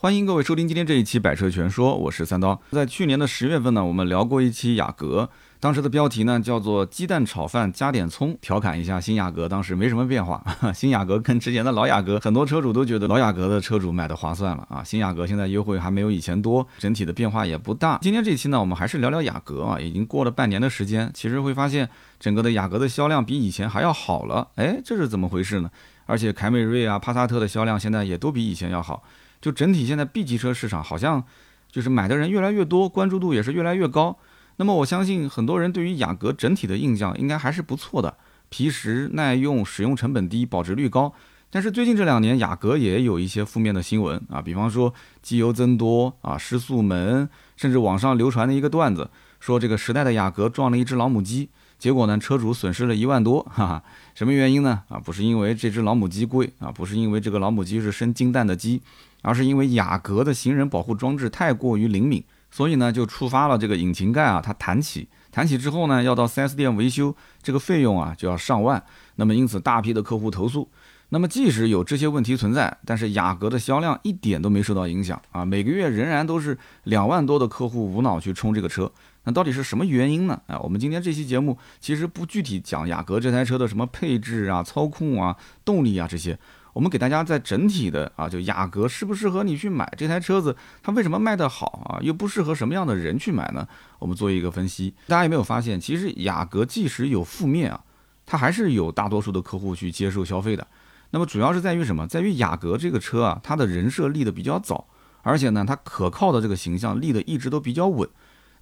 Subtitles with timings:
[0.00, 2.62] 欢迎各位收听今天这一期《百车全说》，我是三刀。
[2.70, 5.28] 在去年的十月份呢，我们聊过一期雅阁，
[5.58, 10.40] 当时的标题呢叫做“鸡蛋炒饭加点葱”，调侃一下新雅阁当时没什么变化。
[10.72, 14.84] 新雅阁跟之前的老雅阁，很多车主都觉得老雅阁的车主买的划算了啊。
[14.84, 17.98] 新雅阁现在优惠还没有以前多，整体的变化也不大。
[18.00, 19.80] 今天这一期呢，我们还是聊聊雅阁啊。
[19.80, 21.88] 已经过了半年的时间，其实会发现
[22.20, 24.46] 整个的雅阁的销量比以前还要好了。
[24.54, 25.68] 哎，这是怎么回事呢？
[26.06, 29.02] 而且凯美瑞啊、帕萨特的销量现在也都比以前要好。
[29.40, 31.22] 就整体现在 B 级车市场好像
[31.70, 34.18] 就是买的人越来越多，关注度也是越来越高。
[34.56, 38.16] 那么我相信很多人对于雅阁整体的印象应该还是不错的，
[38.48, 41.12] 皮实耐用，使用成本低，保值率高。
[41.50, 44.92] 但是最近这两年雅阁也有一些负面的新闻啊，比方说
[45.22, 49.08] 机油增多啊、失速门，甚至网上流传的一个段子，
[49.40, 51.48] 说这个时代的雅阁撞了一只老母鸡。
[51.78, 54.82] 结果呢，车主损失了一万多，哈哈，什么原因呢？
[54.88, 58.82] 啊，不是因为这只老母鸡贵啊，不是因为这个老母鸡是生金蛋的鸡，
[59.22, 68.82] 而是因为雅阁的行人保护装置太过于灵敏，所以呢，就触发了这个引擎盖啊，它弹起，弹起之后呢，要到 4S 店维修，这个费用啊就要上万，
[69.16, 70.68] 那么因此大批的客户投诉。
[71.10, 78.92] 那么即使有这些问题存在，但是雅阁的销量一点都没受到影响啊，每个月仍然都是两万多的客户无脑去冲这个车。
[79.24, 80.38] 那到底是什么原因呢？
[80.46, 86.38] 啊，我们今天这期节目其实不具体讲雅阁这台车的什么配置啊、操控啊、动力啊这些，
[86.72, 93.66] 我们给大家在整体的啊，就雅阁适不适合你去买这台车子，它为什么卖得好啊，又不适合什么样的人去买呢？
[93.98, 94.94] 我们做一个分析。
[95.06, 97.80] 大家有没有发现，其实雅阁即使有负面啊，
[98.26, 100.66] 它还是有大多数的客户去接受消费的。
[101.10, 102.06] 那么主要是在于什么？
[102.06, 104.86] 在于雅阁这个车啊，它的人设立得比较早，
[105.22, 108.08] 而且呢，它可靠的这个形象立得一直都比较稳。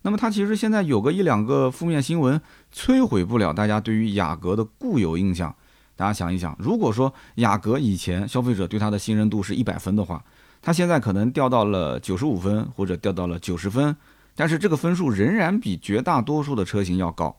[0.02, 2.40] 那么它其实现在有个一两个负面新闻，
[2.72, 5.54] 摧毁不了大家对于雅阁的固有印象。
[5.96, 10.22] 大家想一想，如果说雅阁以前消费者对它的信任度是一百分的话，
[10.60, 13.96] 它现在可能掉到了九十五分或者掉到了九十分，
[14.34, 17.34] 但是这个分数仍然比绝大多数的车型要高。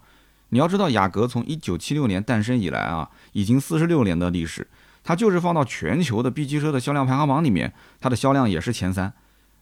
[0.49, 4.65] 你要知道，雅阁从一九七六年诞生以来啊，已经四十六年的历史，
[5.03, 9.13] 它就是放到全球的 B 级车的销量排行榜里面，它的销量也是前三。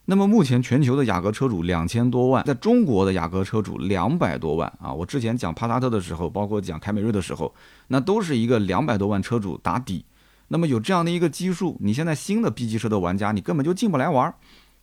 [0.08, 4.92] 那么目前全球的雅阁车主两千多万，在中国的雅阁车主两百多万啊！
[4.92, 7.52] 我之前讲帕萨特的时候，包括讲凯美瑞的时候，
[7.88, 10.04] 那都是一个两百多万车主打底。
[10.46, 14.34] 那么有这样的一个基数，你现在新的 B 级车的玩家，你根本就进不来玩儿，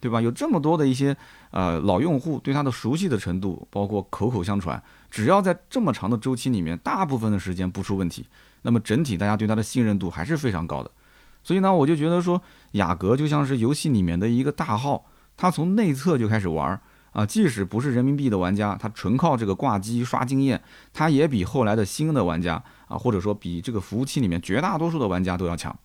[0.01, 0.19] 对吧？
[0.19, 1.15] 有这么多的一些
[1.51, 8.27] 呃老用户对它的熟悉的程度，包括口口相传，只要在这么长的周期里面，大部分的时间不出问题，
[8.63, 10.91] 那么整体大家对它的信任度还是非常高的。
[11.45, 12.41] 所以呢，我就觉得说
[12.71, 15.05] 雅阁就像是游戏里面的一个大号。
[15.43, 16.79] 他从内测就开始玩儿
[17.11, 25.77] 啊，即使不是人民币的玩家，他纯靠这个挂机刷经验，他也比后来的新的玩家啊，或者说比这个服务器里面绝大多数的玩家都要强。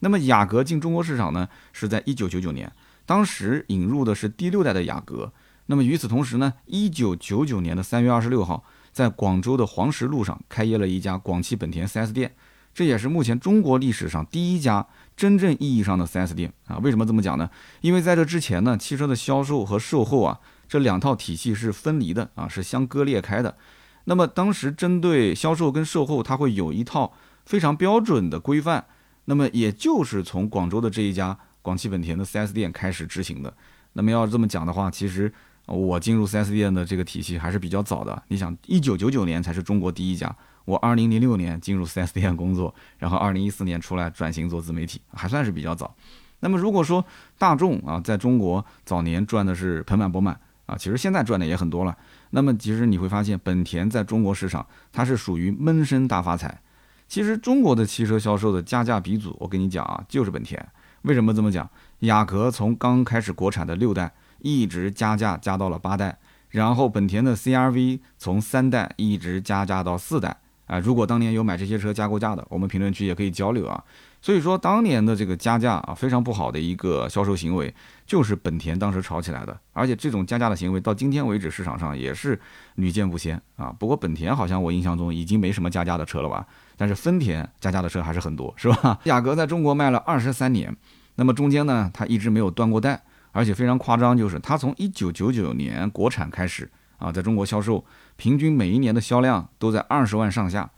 [0.00, 2.70] 那么雅阁进中国市场呢，是在一九九九年，
[3.06, 5.32] 当时引入的是第六代的雅阁。
[5.64, 12.34] 那么与此同时呢，一九九九年的三月二十六号，在广州的黄石路上开业了一家广汽本田 4S 店，
[12.78, 14.86] 这也是目前中国历史上第一家。
[15.16, 17.50] 真正意义上的 4S 店啊，为什么这么讲呢？
[17.80, 23.56] 因为在这之前呢，汽车的销售和售后啊，这两套体系是分离的啊，是相割裂开的。
[24.04, 27.12] 那么当时针对销售跟售后，它会有一套
[27.44, 28.86] 非常标准的规范。
[29.24, 33.52] 那么也就是从广州的这一家广汽本田的 4S 店开始执行的。
[33.94, 35.32] 那么要这么讲的话，其实
[35.66, 38.22] 我进入 4S 店的这个体系还是比较早的。
[38.28, 40.32] 你想，一九九九年才是中国第一家。
[40.68, 45.94] 我二零零六年进入 4S 店工作，然后二零一四年出来转型做自媒体，还算是比较早。
[46.40, 47.02] 那么如果说
[47.38, 51.96] 大众啊，在中国早年赚的是盆满钵满啊，其实现在赚的也很多了。
[52.32, 56.60] 那么其实你会发现，本田在中国市场它是属于闷声大发财。
[57.08, 60.62] 其实中国的汽车销售的加价鼻祖，我跟你讲啊，就是本田。
[61.02, 61.66] 为什么这么讲？
[62.00, 66.18] 雅阁从刚开始国产的六代，一直加价加到了八代，
[66.50, 70.36] 然后本田的 CRV 从三代一直加价到四代。
[70.68, 73.82] 啊，如果当年有买这些车加过价的，我们评论区也可以交流啊。
[74.20, 77.74] 所以说，当年的这个加价啊，非常不好的一个销售行为，
[78.06, 79.58] 就是本田当时炒起来的。
[79.72, 82.38] 而且这种加价的行为到今天为止，市场上也是
[82.74, 83.74] 屡见不鲜啊。
[83.78, 86.46] 不过本田好像我印象中已经没什么加价的车了吧？
[86.76, 88.98] 但是丰田加价的车还是很多，是吧？
[89.06, 90.76] 雅阁在中国卖了二十三年，
[91.14, 93.00] 那么中间呢，它一直没有断过代，
[93.32, 97.84] 而且非常夸张，就是它从一九九九年国产开始啊，在中国销售。
[98.16, 100.68] 平均每一年的销量都在二十万上下。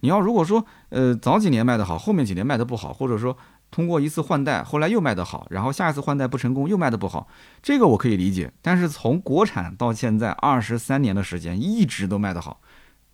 [0.00, 3.36] 你要如果说，呃，早几年卖得好，后面几年卖得不好，或者说
[3.70, 7.26] 通过一次换代，后来又卖得好，然后下一次换代不成功又卖得不好，
[7.62, 8.52] 这个我可以理解。
[8.62, 12.60] 但是从国产到现在二十三年的时间，一直都卖得好，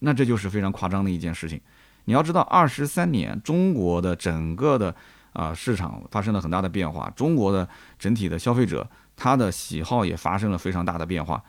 [0.01, 1.61] 那这就是非常夸张的一件事情。
[2.05, 4.95] 你要知道，二十三年中国的整个的
[5.33, 7.67] 啊市场发生了很大的变化，中国的
[7.99, 8.87] 整体的消费者
[9.17, 11.43] 他的喜好也发生了非常大的变化。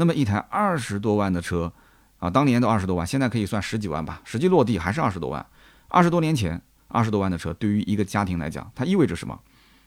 [0.00, 1.72] 那么一台二十多万的车
[2.18, 5.44] 啊，当年的二十多万，现在可以算十几万吧，实际落地还是二十多万。
[5.88, 9.36] 二十多年前，二十多万的车对于一个家庭来讲，它意味着什么？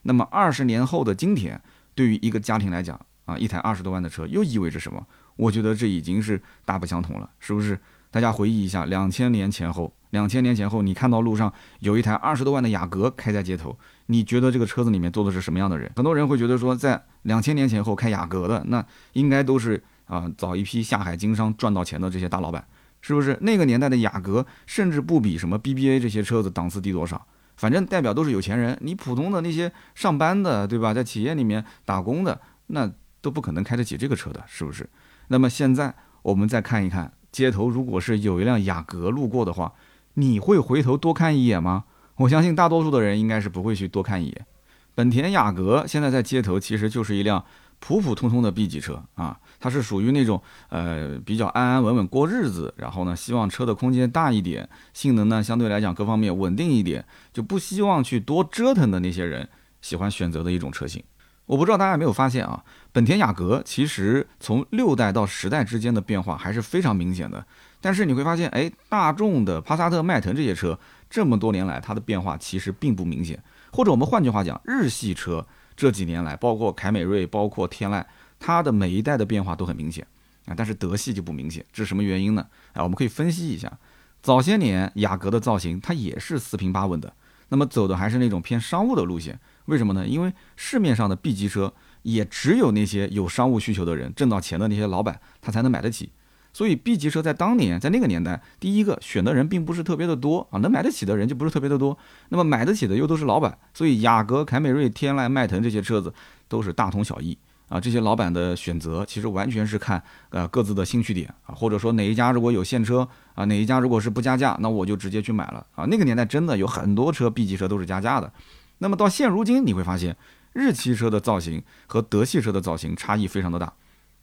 [0.02, 1.62] 那么二十年后的今天，
[1.96, 5.02] 对于一个家庭来讲啊，一台二十多万的车又意味着什么？
[5.38, 7.80] 我觉得这已经是大不相同了，是不是？
[8.10, 15.90] 大家回忆一下，两千年前后，两千年前后，你看到路上有一台二十多万的雅阁开在街头，你觉得这个车子里面坐的是什么样的人？
[15.96, 19.82] 很多人会觉得说，在两千年前后开雅阁的，那应该都是
[20.12, 22.68] 啊早一批下海经商赚到钱的这些大老板，
[23.00, 23.38] 是不是？
[23.40, 27.26] 那个年代的雅阁甚至不比什么 BBA 这些车子档次低多少，
[27.56, 28.78] 反正代表都是有钱人。
[28.82, 30.94] 你普通的那些上班的，对吧？
[30.94, 32.92] 在企业里面打工的，那
[33.22, 34.90] 都不可能开得起这个车的，是不是？
[35.30, 37.14] 那么现在我们再看一看。
[37.32, 39.72] 街头如果是有一辆雅阁路过的话，
[40.16, 41.86] 你会回头多看一眼吗？
[42.18, 44.46] 我相信大多数的人应该是不会去多看一眼。
[44.94, 47.46] 本田雅阁现在在街头其实就是一辆
[47.82, 59.50] 普普通通的 B 级车啊，它是属于那种呃比较安安稳稳过日子，然后呢希望车的空间大一点，性能呢相对来讲各方面稳定一点，就不希望去多折腾的那些人
[59.82, 61.04] 喜欢选择的一种车型。
[61.48, 62.64] 我不知道大家有没有发现啊，
[62.94, 67.46] 本田雅阁其实从六代到十代之间的变化还是非常明显的。
[67.82, 70.80] 但是你会发现，哎，大众的帕萨特、迈腾这些车
[71.10, 73.44] 这么多年来它的变化其实并不明显。
[73.72, 75.46] 或者我们换句话讲，日系车
[75.82, 78.06] 这几年来，包括凯美瑞、包括天籁，
[78.40, 80.06] 它的每一代的变化都很明显
[80.46, 80.54] 啊。
[80.56, 82.46] 但是德系就不明显，这是什么原因呢？
[82.74, 83.80] 哎，我们可以分析一下。
[84.22, 87.12] 早些年雅阁的造型它也是四平八稳的，
[87.50, 89.40] 那么走的还是那种偏商务的路线。
[89.66, 90.06] 为什么呢？
[90.06, 91.74] 因为市面上的 B 级车
[92.04, 96.12] 也只有那些有商务需求的人、挣到钱的那些老板，他才能买得起。
[96.54, 101.98] 所以 B 级车在当年，在那个年代，第一个选的人并不是特别的多啊，能买得起的人就不是特别的多。
[102.30, 106.14] 那么买得起的又都是老板，所以雅阁、凯美瑞、天籁、迈腾这些车子
[106.48, 107.38] 都是大同小异
[107.70, 107.80] 啊。
[107.80, 115.86] 这些老板的选择其实完全是看呃各自的兴趣点啊，或者说哪一家如果有现车啊，哪一家如果是不加价，那我就直接去买了啊。
[115.86, 118.32] 那个年代真的有很多车 B 级车都是加价的。
[118.80, 120.18] 那么到现如今，你会发现
[120.54, 123.72] 日系车的造型和德系车的造型差异非常的大。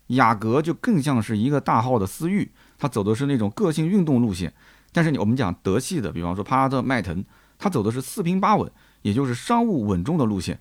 [0.09, 4.53] 雅阁就更像是一个大号的思域，它走的是那种个性运动路线。
[4.93, 7.25] 但是你我们讲德系的，比方说帕萨特、迈腾，
[7.59, 8.71] 它走的是四平八稳，
[9.03, 10.61] 也就是商务稳重的路线。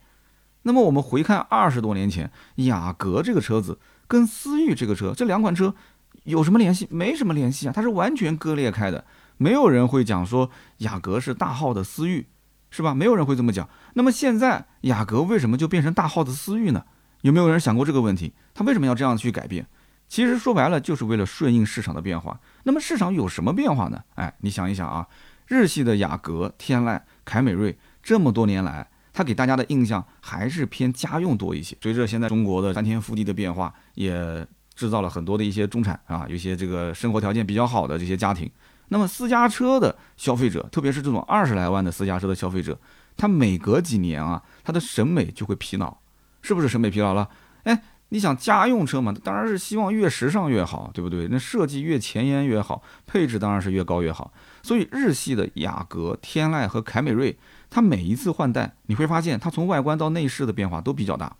[0.63, 5.73] 那么我们回看二十多年前，雅阁这个车子跟思域这个车，这两款车
[6.23, 6.87] 有什么联系？
[6.89, 9.05] 没什么联系啊，它是完全割裂开的。
[9.37, 10.49] 没有人会讲说
[10.79, 12.27] 雅阁是大号的思域。
[12.69, 12.93] 是吧？
[12.93, 13.67] 没有人会这么讲。
[13.93, 16.83] 那么现在雅阁为什么就变成大号的思域呢？
[17.27, 18.31] 有没有人想过这个问题？
[18.53, 19.67] 他为什么要这样去改变？
[20.07, 22.39] 其实说白了就是为了顺应市场的变化。
[22.63, 24.01] 那么市场有什么变化呢？
[24.15, 25.05] 哎，你想一想啊，
[25.47, 31.75] 日系的雅阁、天籁、凯美瑞这么多年来，它给大家的印象还是偏家用多一些。
[31.81, 38.49] 随着现在中国的翻天覆地的变化，也制造了很多的一些中产啊，有些这个生活条件比较好的这些家庭。
[38.87, 42.79] 那么私家车的消费者，特别是这种二十来万的私家车的消费者，
[43.17, 45.97] 他每隔几年啊，他的审美就会疲劳，
[46.47, 47.27] 是不是审美疲劳了？
[47.63, 51.27] 哎，你想家用车嘛，当然是希望越时尚越好，对不对？
[51.29, 54.31] 那设计越前沿越好，配置当然是越高越好。
[54.63, 57.37] 所以日系的雅阁、天籁和凯美瑞，
[57.69, 61.35] 它每一次换代，你会发现它从外观到内饰的变化都比较大。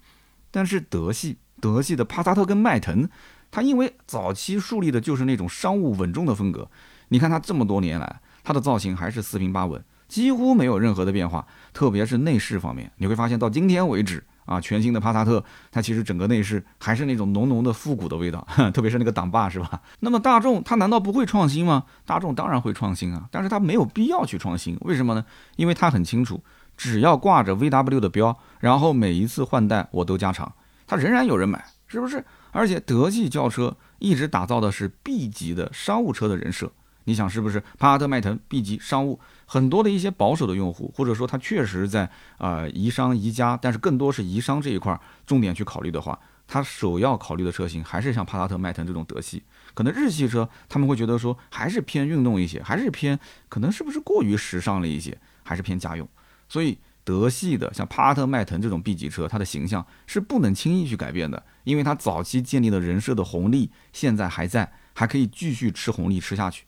[0.52, 3.08] 但是德系、德系的帕萨特跟迈腾，
[3.50, 6.70] 它因为早期树立的就是那种商务稳重的风格。
[7.08, 11.48] 你看它这么多年来，它的造型还是四平八稳，几乎没有任何的变化。
[11.72, 19.82] 特别是内饰方面，你会发现到今天为止啊，全新的帕萨特，它其实整个内饰还是那种浓浓的复古的味道， 特别是那个挡把，是吧？
[20.00, 21.84] 那么大众它难道不会创新吗？
[22.06, 25.24] 大众当然会创新啊，但是它没有必要去创新，为什么呢？
[25.58, 26.42] 因为它很清楚，
[26.78, 30.52] 只要挂着 VW 的标，然后每一次换代我都加长，
[30.88, 32.26] 它仍然有人买，是不是？
[32.52, 36.72] 而且德系轿车一直打造的是 B 级的商务车的人设。
[37.04, 49.42] 你想是不是帕萨特、迈腾 B 级商务很多的一些保守的用户，或者说他确实在啊宜商宜家，但是更多是宜商这一块儿重点去考虑的话，他首要考虑的车型还是像帕萨特、迈腾这种德系。
[49.74, 56.08] 可能日系车他们会觉得说还是偏运动一些，还是偏可能是不是过于时尚了一些，还是偏家用。
[56.50, 66.66] 所以德系的像帕萨特、迈腾这种 B 级车，它的形象是不能轻易去改变的，因为它早期建立的人设的红利现在还在，还可以继续吃红利吃下去。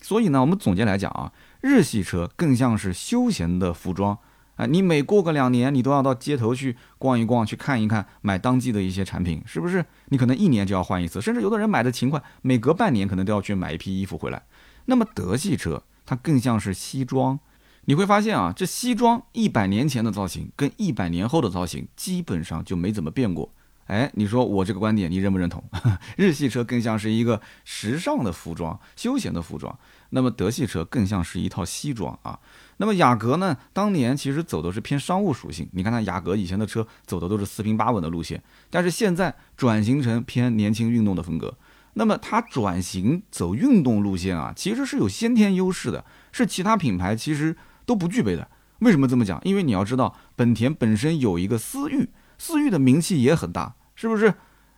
[0.00, 1.32] 所以呢，我们总结来讲啊，
[1.62, 4.18] 日系车更像是休闲的服装
[4.56, 9.82] 啊，你每过个两年，你都要到街头去逛一逛，去看一看，买当季的一些产品，是不是？
[10.10, 14.42] 你可能一年就要换一次，甚至有的人买的勤快，每隔半年可能都要去买一批衣服回来。
[14.86, 17.38] 那么德系车它更像是西装，
[17.86, 23.54] 你会发现啊，这西装一百年前的造型跟一百年后的造型基本上就没怎么变过。
[23.92, 25.62] 哎，你说我这个观点你认不认同？
[26.16, 29.78] 日系车更像是一个时尚的服装、休闲的服装，
[30.10, 32.38] 那么德系车更像是一套西装啊。
[32.78, 35.68] 那么雅阁呢，当年其实走的是偏商务属性。
[35.72, 41.54] 你看它雅阁以前的车走的都是四平八稳的路线，但是现在转型成偏年轻运动的风格。
[41.92, 48.48] 那么它转型走运动路线啊，其实是有先天优势的，是其他品牌其实都不具备的。
[48.78, 49.38] 为什么这么讲？
[49.44, 52.08] 因为你要知道，本田本身有一个思域，
[52.38, 53.74] 思域的名气也很大。
[54.02, 54.34] 是不是？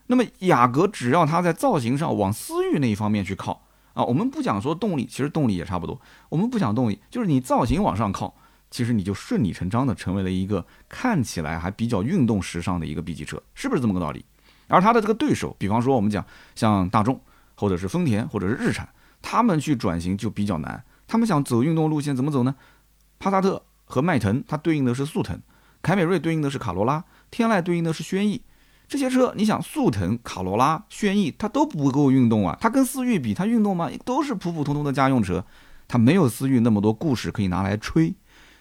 [0.09, 3.63] 那么雅阁只要它在造型上往思域那一方面去靠
[3.95, 5.99] 啊，我们不讲说动力，其实动力也差不多。
[6.29, 8.35] 我们不讲动力，就是你造型往上靠，
[8.71, 14.23] 其实你就顺理成章的成为了一个看起来还比较运动时尚的一个 B 级车，是不是这么个道理？
[14.69, 16.23] 而它的这个对手，比方说我们讲
[16.55, 17.19] 像大众，
[17.55, 18.87] 或者是丰田，或者是日产，
[19.23, 20.85] 他们去转型就比较难。
[21.09, 22.55] 他们想走运动路线怎么走呢？
[23.19, 25.39] 帕萨特和迈腾，它对应的是速腾；
[25.81, 28.43] 凯美瑞对应的是卡罗拉；天籁对应的是轩逸。
[28.87, 32.57] 这些车，你想速腾、卡罗拉、轩逸，它都不够运动啊！
[32.61, 33.91] 它跟思域比，它运动吗？
[34.05, 35.45] 都是普普通通的家用车，
[35.89, 38.15] 它没有思域那么多故事可以拿来吹。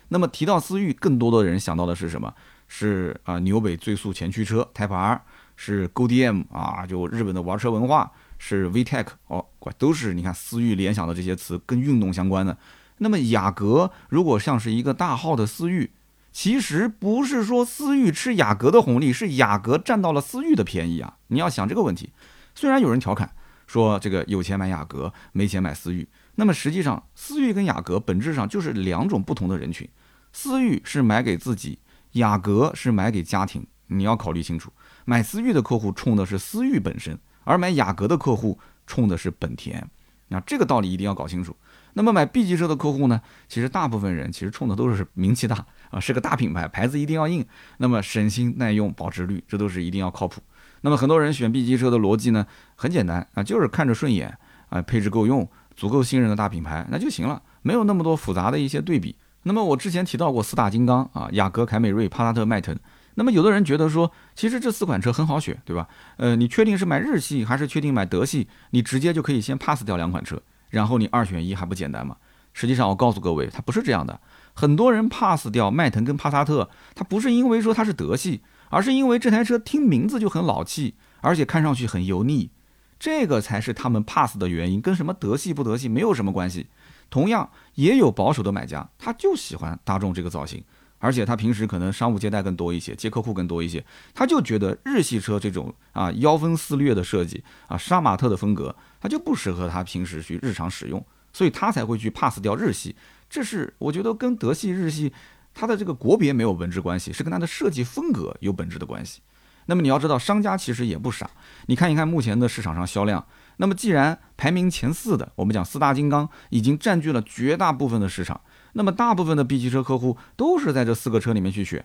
[0.08, 2.34] 那么提到思域，更多的人想到的是什么？
[2.68, 5.22] 是啊，纽北最速前驱车 Type R，
[5.56, 9.46] 是 GoDM 啊，就日本的玩车文化，是 VTEC 哦，
[9.78, 12.58] 都是你看思域联想的这些词跟运动相关的。
[13.00, 15.92] 那么雅阁如果像是一个大号的思域。
[16.34, 21.18] 其实不是说思域吃雅阁的红利，是雅阁占到了思域的便宜啊！
[21.28, 22.12] 你要想这个问题，
[22.56, 23.36] 虽然有人调侃
[23.68, 29.88] 说这个有钱买雅阁，没钱买思域，那么实际上思域跟雅阁本质上就是两种不同的人群。
[30.32, 31.78] 思域是买给自己，
[32.14, 33.66] 雅阁是买给家庭。
[33.88, 34.74] 你要考虑清楚，
[35.06, 39.88] 买思域的客户冲的是思域本身，而买雅阁的客户冲的是本田。
[40.30, 41.56] 那这个道理一定要搞清楚。
[41.94, 43.22] 那么买 B 级车的客户呢？
[43.48, 47.46] 其实大部分人其实冲的都是名气大啊，是个大品牌，牌子一定要硬。
[47.78, 50.42] 那么省心、耐用、保值率，这都是一定要靠谱。
[50.82, 52.46] 那么很多人选 B 级车的逻辑呢，
[52.76, 54.38] 很简单啊，就是看着顺眼
[54.70, 55.48] 啊，配置够用，
[55.78, 59.16] 足够信任的大品牌那就行了，没有那么多复杂的一些对比。
[59.44, 62.78] 那么我之前提到过四大金刚啊，雅阁、凯美瑞、帕萨特、迈腾。
[63.16, 65.88] 那么有的人觉得说，其实这四款车很好选，对吧？
[66.18, 68.48] 呃，你确定是买日系还是确定买德系？
[68.72, 70.42] 你直接就可以先 pass 掉两款车。
[70.70, 72.18] 然后你二选一还不简单吗？
[72.54, 74.20] 实际上我告诉各位，它不是这样的。
[74.54, 82.52] 很多人 pass 掉迈腾跟帕萨特，它不是因为说它是德系，而是因为这台车听名字就很老气，而且看上去很油腻，
[83.00, 86.68] 这个才是他们 pass 的原因，跟什么德系不德系没有什么关系。
[87.10, 90.64] 同样也有保守的买家，他就喜欢大众这个造型。
[91.00, 93.84] 而且他平时可能商务接待更多一些，接客户更多一些，
[94.14, 102.96] 他就觉得日系车这种啊妖风肆虐的设计啊杀马特的风格，他就不适合他平时去日常使用，所以他才会去 pass 掉日系。
[103.34, 105.12] 这是我觉得跟德系、日系
[105.56, 109.22] 它的这个国别没有本质关系，是跟它的设计风格有本质的关系。
[109.66, 111.28] 那么你要知道，商家其实也不傻，
[111.66, 113.26] 你看一看目前的市场上销量，
[113.58, 118.40] 那么既然排名前四的，我们讲四大金刚已经占据了绝大部分的市场。
[118.74, 121.84] 那么大部分的 B 级车客户都是在这四个车里面去选，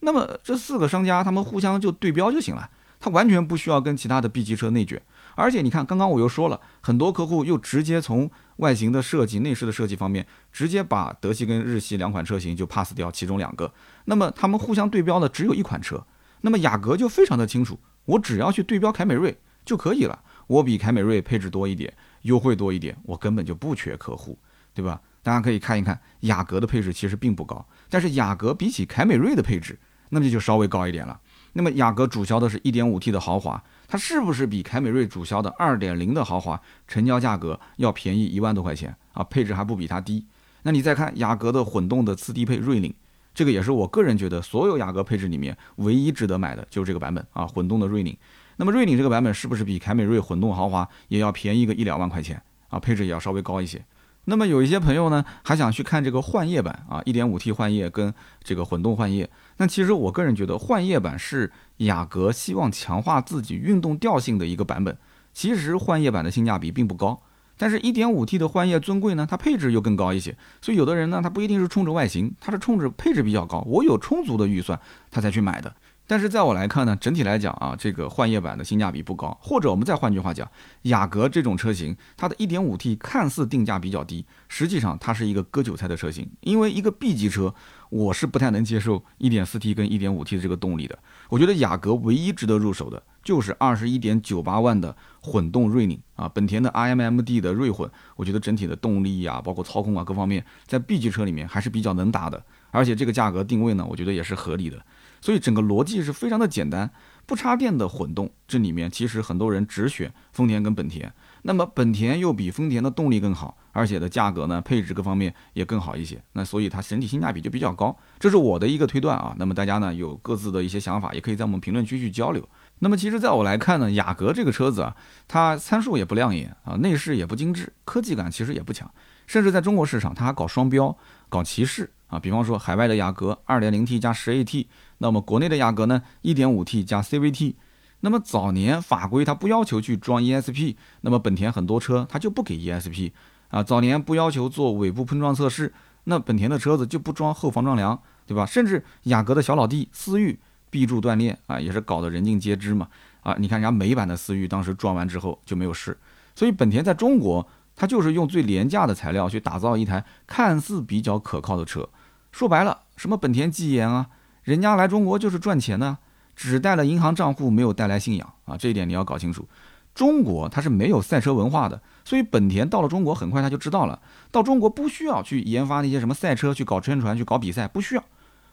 [0.00, 5.00] 那么这四个商家他们互相就对标就行了，他完全不需要跟其他的 B 级车内卷。
[5.36, 13.72] 而且你看，刚刚我又说了很多客户又直接从外形的设计、内饰的设计方面，直接把德系跟日系两款车型就 pass 掉其中两个。
[14.04, 16.06] 那么他们互相对标的只有一款车，
[16.42, 24.38] 那么雅阁就非常的清楚，我只要去对标凯美瑞就可以了，我比凯美瑞配置多一点，优惠多一点，我根本就不缺客户，
[24.72, 25.00] 对吧？
[25.22, 31.20] 大家可以看一看，雅阁的配置其实并不高，但是雅阁比起凯美瑞的配置，那么就稍微高一点了。
[31.52, 39.24] 那么雅阁主销的是一点五 T 的豪华，它是不是比凯美瑞主销的二点零的豪华成交价格要便宜一万多块钱啊？
[39.24, 40.24] 配置还不比它低。
[40.62, 42.94] 那你再看雅阁的混动的次低配锐领，
[43.34, 48.16] 这个也是我个人觉得所有雅阁配置里面唯一值得买的，就是这个版本啊，混动的锐领。
[48.58, 52.78] 那么锐领这个版本是不是比凯美瑞混动豪华也要便宜个一两万块钱啊？
[52.78, 53.84] 配置也要稍微高一些。
[54.26, 58.12] 那么有一些朋友呢，还想去看这个幻夜版啊，1.5T 幻夜跟
[58.42, 59.28] 这个混动幻夜。
[59.56, 64.96] 那其实我个人觉得幻夜版是雅阁希望强化自己运动调性的一个版本。
[65.32, 67.20] 其实幻夜版的性价比并不高，
[67.56, 70.36] 但是 1.5T 的幻夜尊贵呢，它配置又更高一些。
[70.60, 74.78] 所以有的人呢，他不一定是冲着外形，他是冲着配置比较高，我有充足的预算，
[75.10, 75.74] 他才去买的。
[76.10, 80.50] 但是在我来看呢，整体来讲啊，这个换液版的性价比不高，或者我们再换句话讲，
[80.82, 86.28] 雅阁这种车型，它的一点五 T 看似定价比较低，实际上它是一个割韭菜的车型。
[86.40, 87.54] 因为一个 B 级车，
[87.90, 90.98] 我是不太能接受 1.4T 跟 1.5T 的这个动力的。
[91.28, 104.76] 我觉得雅阁唯一值得入手的就是21.98万的混动锐领啊，本田的 iMMD 的锐混，我觉得整体的动力啊，包括操控啊各方面，在 B 级车里面还是比较能打的，而且这个价格定位呢，我觉得也是合理的。
[105.20, 106.90] 所以整个逻辑是非常的简单，
[107.26, 111.12] 不插电的混动，这里面其实很多人只选丰田跟本田，
[111.42, 119.34] 那么本田又比丰田的动力更好，而且的价格呢，配置各方面也更好一些，那所以它整体性价比就比较高，这是我的一个推断啊。
[119.38, 122.46] 那么大家呢有各自的一些想法，也可以在我们评论区去交流。
[122.78, 124.96] 那么其实在我来看呢，雅阁这个车子啊，
[125.28, 128.90] 它参数也不亮眼啊，内饰也不精致，科技感其实也不强，
[129.26, 130.96] 甚至在中国市场它还搞双标，
[131.28, 132.18] 搞歧视啊。
[132.18, 134.66] 比方说海外的雅阁 2.0T 加 10AT。
[135.02, 137.54] 那么国内的雅阁呢，1.5T 加 CVT，
[138.00, 143.12] 那么早年法规它不要求去装 ESP，那么本田很多车它就不给 ESP
[143.48, 145.72] 啊，早年不要求做尾部碰撞测试，
[146.04, 148.44] 那本田的车子就不装后防撞梁，对吧？
[148.44, 150.38] 甚至雅阁的小老弟思域
[150.68, 152.88] B 柱断裂啊，也是搞得人尽皆知嘛
[153.22, 155.96] 啊，你看人家美版的思域当时装完之后就没有事，
[156.34, 161.88] 所以本田在中国它就是用最廉价的材料去打造一台看似比较可靠的车，
[162.32, 164.08] 说白了，什么本田技研啊。
[164.42, 165.98] 人家来中国就是赚钱的，
[166.34, 168.56] 只带了银行账户，没有带来信仰啊！
[168.56, 169.46] 这一点你要搞清楚。
[169.94, 178.04] 中国它是没有赛车文化的，所以本田到了中国很快他就知道了，到中国不需要去研发那些什么赛车，去搞宣传，去搞比赛，不需要。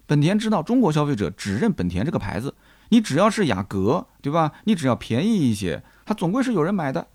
[0.05, 2.55] 本田知道中国消费者只认本田这个牌子，
[2.89, 4.51] 你只要是雅阁，对吧？
[4.65, 7.07] 你只要便宜一些，它总归是有人买的。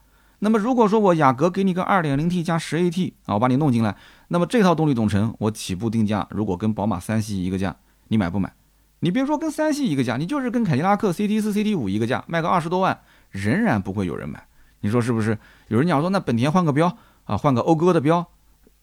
[0.44, 3.96] 那么如果说我雅阁给你个 2.0T 加 10AT 啊，我把你弄进来，
[4.26, 7.76] 那么这套动力总成我起步定价如果跟宝马三系一个价，
[8.08, 8.52] 你买不买？
[8.99, 14.44] 你别说跟三系一个价，你就是跟凯迪拉克 CT 四、CT 五一个价，卖个二十多万，仍然不会有人买。
[14.80, 15.38] 你说是不是？
[15.68, 18.26] 有人讲说，那本田换个标啊，换个讴歌的标，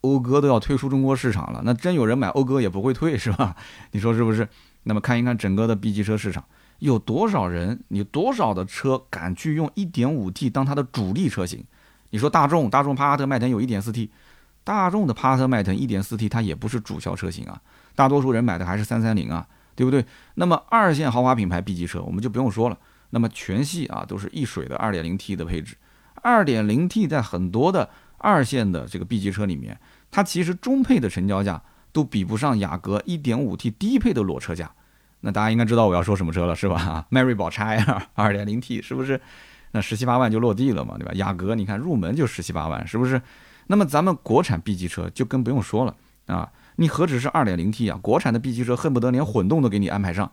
[0.00, 3.54] 讴歌都要退出中国市场了，那真有人买讴歌也不会退，是吧？
[3.90, 4.48] 你说是不是？
[4.84, 6.42] 那么看一看整个的 B 级车市场，
[6.80, 11.64] 有多少人，你多少的车敢去用 1.5T 当它的主力车型？
[12.10, 14.10] 你说大众，大众帕萨特、迈腾有 1.4T，
[14.64, 17.62] 大众的帕萨特、迈腾 1.4T 它也不是主销车型啊，
[17.94, 19.46] 大多数人买的还是330啊。
[19.76, 20.04] 对不对？
[20.34, 22.76] 那么二线豪华品牌 B 级车我们就不用说了。
[23.10, 25.74] 那么全系啊都是一水的 2.0T 的配置
[26.22, 27.88] ，2.0T 在很多的
[28.18, 31.62] 二线的这个 B 级车里面，它其实中配的成交价
[31.92, 34.70] 都比不上雅阁 1.5T 低配的裸车价。
[35.20, 37.06] 那大家应该知道我要说什么车了，是吧？
[37.10, 39.20] 迈锐宝 XL 2.0T 是不是？
[39.72, 41.12] 那十七八万就落地了嘛，对吧？
[41.14, 43.20] 雅阁你看入门就十七八万，是不是？
[43.66, 45.94] 那么咱们国产 B 级车就更不用说了
[46.26, 46.50] 啊。
[46.76, 47.98] 你何止是二点零 T 啊？
[48.02, 50.30] 国产的 B 级车恨不得连混动都给你安排上。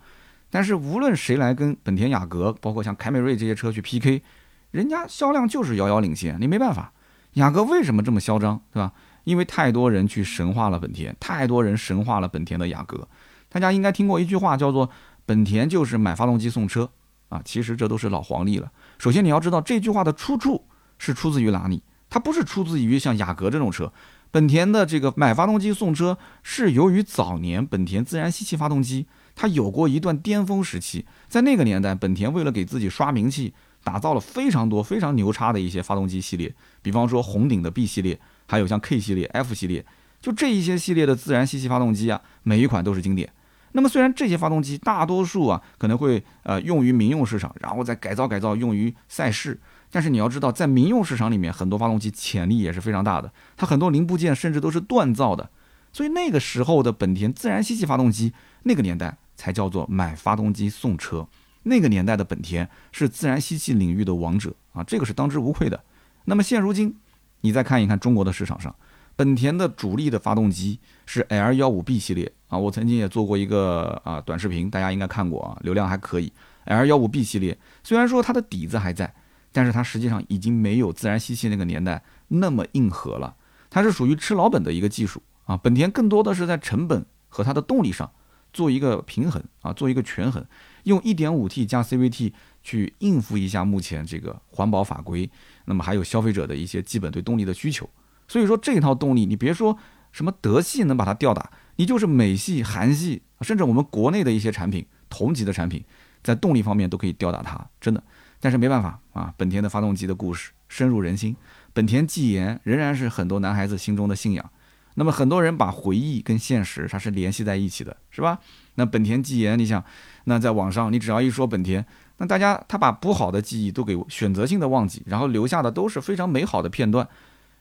[0.49, 4.23] 但是无论谁来跟本田雅阁，包括像凯美瑞这些车去 PK，
[4.71, 6.39] 人家销量就是遥遥领先。
[6.39, 6.93] 你没办法，
[7.33, 8.93] 雅阁为什么这么嚣张，对吧？
[9.25, 13.05] 因为太多人去神化了本田，太多人神化了本田的雅阁。
[13.49, 14.89] 大家应该听过一句话，叫做
[15.25, 16.89] “本田就是买发动机送车”
[17.29, 17.41] 啊。
[17.43, 18.71] 其实这都是老黄历了。
[18.97, 20.65] 首先你要知道这句话的出处
[20.97, 21.83] 是出自于哪里？
[22.09, 23.91] 它不是出自于像雅阁这种车。
[24.29, 39.85] 本田的这个买发动机送车，是由于早年本田自然吸气发动机它有过一段巅峰时期，在那个年代，本田为了给自己刷名气，打造了非常多非常牛叉的一些发动机系列，比方说红顶的 B 系列，还有像 K 系列、F 系列，
[40.19, 43.31] 就这一些系列的自然吸气发动机啊，每一款都是经典。
[43.77, 49.59] 那么虽然这些发动机大多数啊可能会呃用于民用市场，然后再改造改造用于赛事。
[49.91, 55.47] 但是你要知道，在民用市场里面，很多发动机潜力也是非常大的，它很多零部件甚至都是锻造的。
[55.93, 61.27] 所以那个时候的本田自然吸气发动机，那个年代才叫做买发动机送车。
[61.63, 65.83] 那个年代的本田是自然吸气领域的王者啊，这个是当之无愧的。
[66.25, 66.95] 那么现如今，
[67.41, 68.73] 你再看一看中国的市场上，
[69.17, 76.31] 本田的主力的发动机是 L 幺五 B 系列啊，我曾经也做过一个啊短视频，大家应该看过啊，流量还可以。
[76.63, 79.13] L 幺五 B 系列虽然说它的底子还在。
[79.49, 83.33] 但是它实际上已经没有自然吸气那个年代那么硬核了，
[83.71, 85.57] 它是属于吃老本的一个技术啊。
[85.57, 88.11] 本田更多的是在成本和它的动力上
[88.53, 90.45] 做一个平衡啊，做一个权衡，
[90.83, 95.27] 用 1.5T 加 CVT 去应付一下目前这个环保法规，
[95.65, 97.89] 那么还有消费者的一些基本对动力的需求。
[98.27, 99.77] 所以说这套动力，你别说
[100.11, 105.83] 什么德系能把它吊打，你就是美系、韩系，甚至我们国内的一些产品同级的产品，
[106.23, 108.03] 在动力方面都可以吊打它，真的。
[108.39, 111.35] 但是没办法啊，本田的发动机的故事深入人心，
[111.73, 114.49] 本田技研仍然是很多男孩子心中的信仰。
[114.93, 118.39] 那么很多人把回忆跟现实它是联系在一起的，是吧？
[118.75, 119.83] 那本田技研，你想，
[120.25, 121.85] 那在网上你只要一说本田，
[122.17, 127.07] 那大家他把不好的记忆都给选择性的忘记，然后留下的都是非常美好的片段。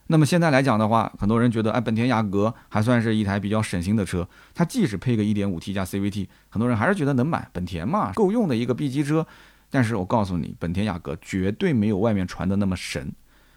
[0.09, 4.29] 那么现在来讲的话，很多人觉得，哎，本田雅阁还算是一台比较省心的车。
[4.55, 7.49] 它即使配个 1.5T 加 CVT，很多人还是觉得能买。
[7.53, 9.27] 本田嘛，够用的一个 B 级车。
[9.69, 13.13] 但是我告诉你，本田雅阁绝对没有外面传的那么神。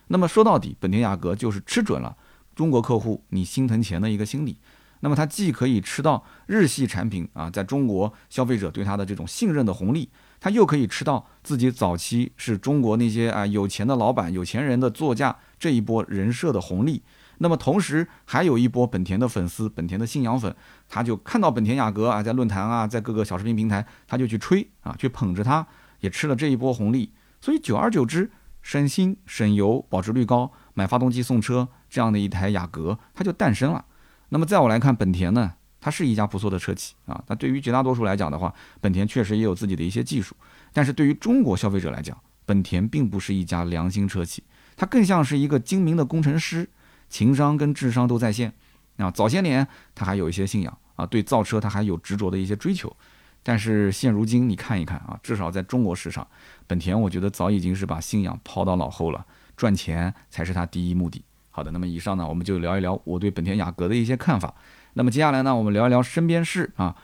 [0.08, 2.18] 那么说到底，本田雅阁就是吃准了
[2.56, 4.58] 中国客户你心疼钱的一个心理。
[5.02, 10.10] 那么它既可以吃到日系产品啊，在中国消费者对它的这种信任的红利。
[10.42, 17.04] 它又可以吃到自己早期是中国那些啊有钱的老板、有钱人的座驾这一波人设的红利，
[17.39, 20.56] 那么同时还有一波本田的粉丝、本田的信仰粉，
[20.88, 25.67] 他就看到本田雅阁啊，在论坛啊，在各个小视频平台，他就去吹啊，去捧着它，
[26.00, 33.86] 也吃了这一波红利，所以久而久之，省心、省油、保值率高，买发动机送车这样的一台雅阁，它就诞生了。
[34.30, 35.54] 那么在我来看，本田呢？
[35.82, 40.36] 它是一家不错的车企啊，那对于绝大多数来讲的话，本田确实也有自己的一些技术，
[40.74, 44.43] 但是对于中国消费者来讲，本田并不是一家良心车企，
[44.80, 46.70] 他更像是一个精明的工程师，
[47.10, 48.54] 情商跟智商都在线
[48.96, 49.12] 啊。
[49.12, 52.96] 早些年他还有一些信仰啊，对造车他还有执着的一些追求，
[53.44, 56.26] 但是现如今你看一看啊，至少在中国市场，
[56.65, 59.26] 本田我觉得早已经是把信仰抛到脑后了，
[59.58, 61.22] 赚钱才是他第一目的。
[61.52, 64.56] 好的，那么以上呢，我们就聊一聊我对本田雅阁的一些看法。
[64.94, 66.96] 那么接下来呢，我们聊一聊身边事啊。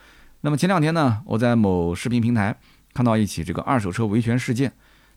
[0.41, 2.57] 那么前两天呢，我在某视频平台
[2.93, 4.71] 看到一起这个二手车维权事件。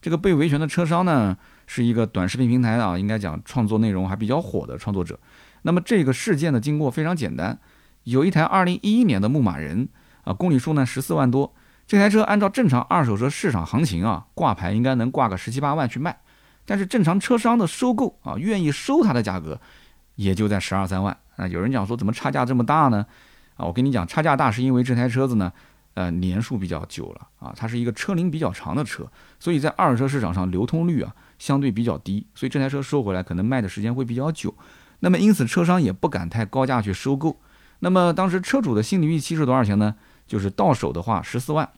[0.09, 5.21] 这个被维权的车商呢，是一个短视频平台啊，应该讲创作内容还比较火的创作者。
[5.64, 7.59] 那么这个事件的经过非常简单，
[8.05, 9.87] 有一台2011年的牧马人
[10.25, 11.55] 啊，公里数呢十四万多。
[11.87, 16.18] 这台车按照正常二手车市场行情啊，挂牌应该能挂个十七八万去卖。
[16.64, 19.61] 但是正常车商的收购啊，愿意收它的价格，
[20.14, 21.14] 也就在十二三万。
[21.37, 23.05] 啊，有人讲说怎么差价这么大呢？
[23.59, 25.53] 啊，我跟你讲，差价大是因为这台车子呢，
[25.99, 29.05] 呃，年数比较久了啊，它是一个车龄比较长的车，
[29.41, 34.55] 所以在二手车市场上流通率啊相对比较低，所以这台车收回来可能卖的时间会比较久。
[35.01, 37.41] 那么因此车商也不敢太高价去收购。
[37.81, 39.97] 那么当时车主的心理预期是多少钱呢？
[40.25, 41.69] 就是到手的话十四万。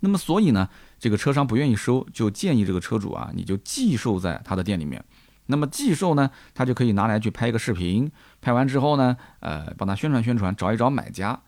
[0.00, 5.04] 那么所以呢，这个车商不愿意收，就建议这个车主啊，你就寄售在他的店里面。
[5.46, 11.40] 那么寄售呢，他就可以拿来去拍一个视频，拍完之后呢，呃，帮他宣传宣传，找一找买家。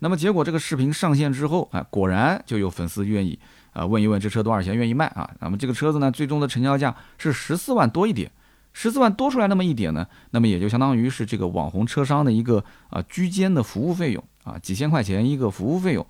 [0.00, 3.38] 那么结果这个视频上线之后，啊，果然就有粉丝愿意，
[3.72, 5.28] 啊，问一问这车多少钱，愿意卖啊。
[5.40, 8.30] 那么这个车子呢，最终的成交价是十四万多一点，
[8.72, 16.06] 十四万多出来那么一点呢，那么也就相当于是这个网红车商的一个啊居间的服务费用啊，几千块钱一个服务费用。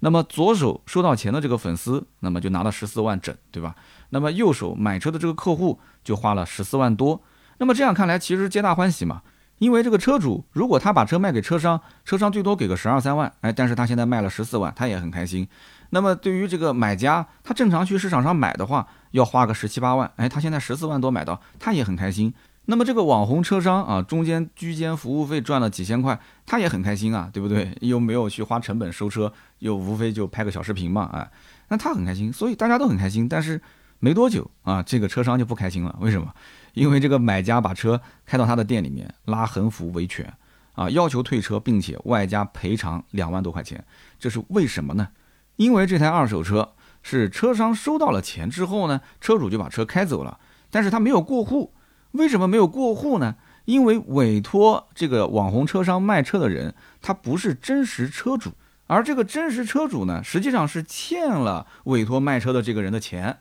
[0.00, 3.74] 那么左手收到钱的这个粉丝，那么就拿了十四万整，对吧？
[4.10, 7.20] 那么右手买车的这个客户就花了十四万多。
[7.58, 9.22] 那么这样看来，其实皆大欢喜嘛。
[9.58, 15.46] 因为这个车主如果他把车卖给车商，车商最多给个十二三万，哎，但是他现在卖了十四万，他也很开心。
[15.90, 22.32] 那么对于这个买家，他正常去市场上买的话，要花个十七八万，哎，他现在十四万多买到，他也很开心。
[22.66, 27.74] 那么这个网红车商啊，中间居间服务费赚了几千块，他也很开心啊，对不对？
[27.80, 31.30] 又没有去花成本收车，又无非就拍个小视频嘛，哎，
[31.68, 33.26] 那他很开心，所以大家都很开心。
[33.26, 33.58] 但是
[34.00, 36.30] 没多久啊，这个车商就不开心了，为什么？
[36.78, 40.32] 因为这个买家把车开到他的店里面拉横幅维权
[40.74, 43.84] 啊，要求退车，并且外加赔偿两万多块钱，
[44.18, 45.08] 这是为什么呢？
[45.56, 50.38] 因为这台二手车是车商收到了钱之后呢，车主就把车开走了，
[50.70, 51.74] 但是他没有过户。
[52.12, 53.34] 为什么没有过户呢？
[53.64, 58.52] 因为委托这个网红车商卖车的人，他不是真实车主，
[58.86, 63.36] 而这个真实车主呢，实际上是欠了委托卖车的这个人的钱，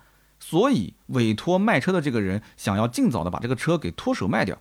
[0.50, 4.58] 所以委托卖车的这个人想要尽早的把这个车给脱手卖掉。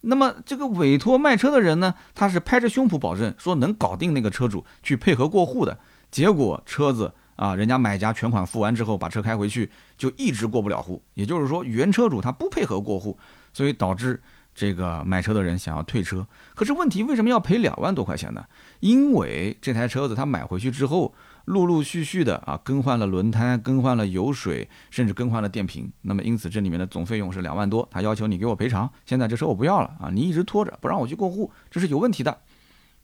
[0.00, 5.78] 那么这个委托卖车的人呢，他是拍着胸脯保证说能搞定那个车主去配合过户的，
[6.10, 7.12] 结果车子。
[7.36, 11.00] 啊，人家买家全款付完之后，把车开回去，就一直过不了户。
[11.14, 13.16] 也就是说，原车主他不配合过户，
[13.52, 14.20] 所以导致
[14.56, 16.26] 这个买车的人想要退车。
[16.56, 18.44] 可是问题为什么要赔两万多块钱呢？
[18.80, 21.14] 因为这台车子他买回去之后，
[21.48, 25.90] 陆陆续续的啊更换了轮胎，更换了油水，甚至更换了电瓶。
[26.02, 28.90] 那么因此这里面的总费用是两万多，他要求你给我赔偿。
[29.06, 32.38] 现在这车我不要了啊，你一直拖着不让我去过户，这是有问题的。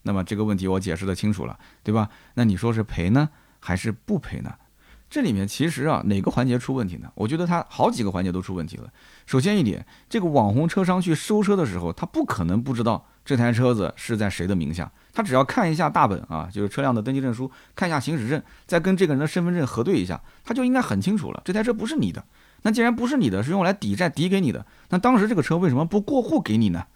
[0.02, 2.10] 那么这个问题我解释的清楚了，对吧？
[2.34, 3.30] 那你说是赔呢？
[3.60, 4.54] 还是不赔呢？
[5.14, 7.08] 这里面其实啊，哪个环节出问题呢？
[7.14, 8.92] 我觉得它好几个环节都出问题了。
[9.26, 14.90] 首先一点，这个网红车商去收车的时候，他不可能不知道这台车子是在谁的名下。
[15.12, 22.24] 他只要看一下大本啊，就是车辆的登记证书，看一下行驶证，再跟这个人的身份证核对一下，他就应该很清楚了，这台车不是你的。
[22.62, 26.86] 那既然不是你的，是用来抵债抵给你的，那当时这个车为什么不过户给你呢？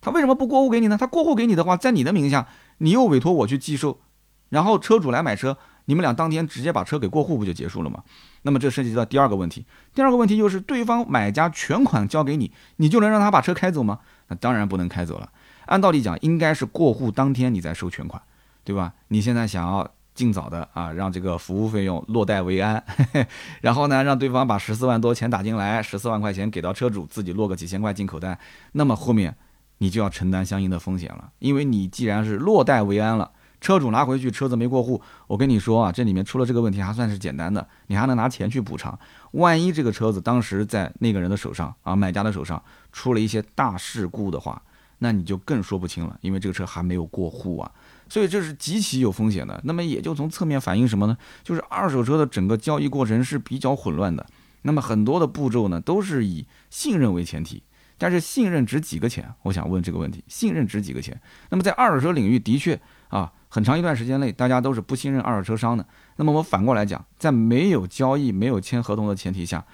[0.00, 0.98] 他为什么不过户给你呢？
[0.98, 4.00] 他过户给你的话，在你的名下，你又委托我去寄售，
[4.48, 5.56] 然后车主来买车。
[5.90, 8.00] 你们俩当天直接把车给过户不就结束了吗？
[8.42, 13.98] 那么这涉及到第二个问题，第二个问题就是对方买家全款交给你，你就能让他把车开走吗？
[14.28, 15.28] 那当然不能开走了。
[15.66, 18.22] 按道理讲，应该是过户当天你再收全款，
[18.62, 18.94] 对吧？
[19.08, 22.80] 你现在想要尽早的啊，让这个服务费用落袋为安，
[23.60, 28.38] 然后呢，让对方把十四万多钱打进来，十四万块钱给到车主，自己落个几千块进口袋，
[28.74, 29.34] 那么后面
[29.78, 33.32] 你就要承担相应的风险了，因为你既然是落袋为安了。
[33.60, 38.98] 车主拿回去，车子没过户，我跟你说啊，这里面出了这个问题还算是简单的，你还能拿钱去补偿。
[39.32, 44.60] 万一这个车子当时在那个人的手上啊，买家的手上出了一些大事故的话，
[44.98, 47.70] 那你就更说不清了，因为这个车还没有过户啊，
[48.08, 49.60] 所以这是极其有风险的。
[49.64, 51.16] 那么也就从侧面反映什么呢？
[51.44, 54.26] 就是二手车的整个交易过程是比较混乱的，
[54.62, 57.62] 那么很多的步骤呢都是以信任为前提，
[57.98, 59.32] 但是信任值几个钱？
[59.42, 61.20] 我想问这个问题，信任值几个钱？
[61.50, 63.30] 那么在二手车领域的确啊。
[63.52, 65.84] 很长一段时间内，大家都是不信任二手车商的。
[66.16, 69.64] 那么我反过来讲，在没有交易、没有签合同的前提下，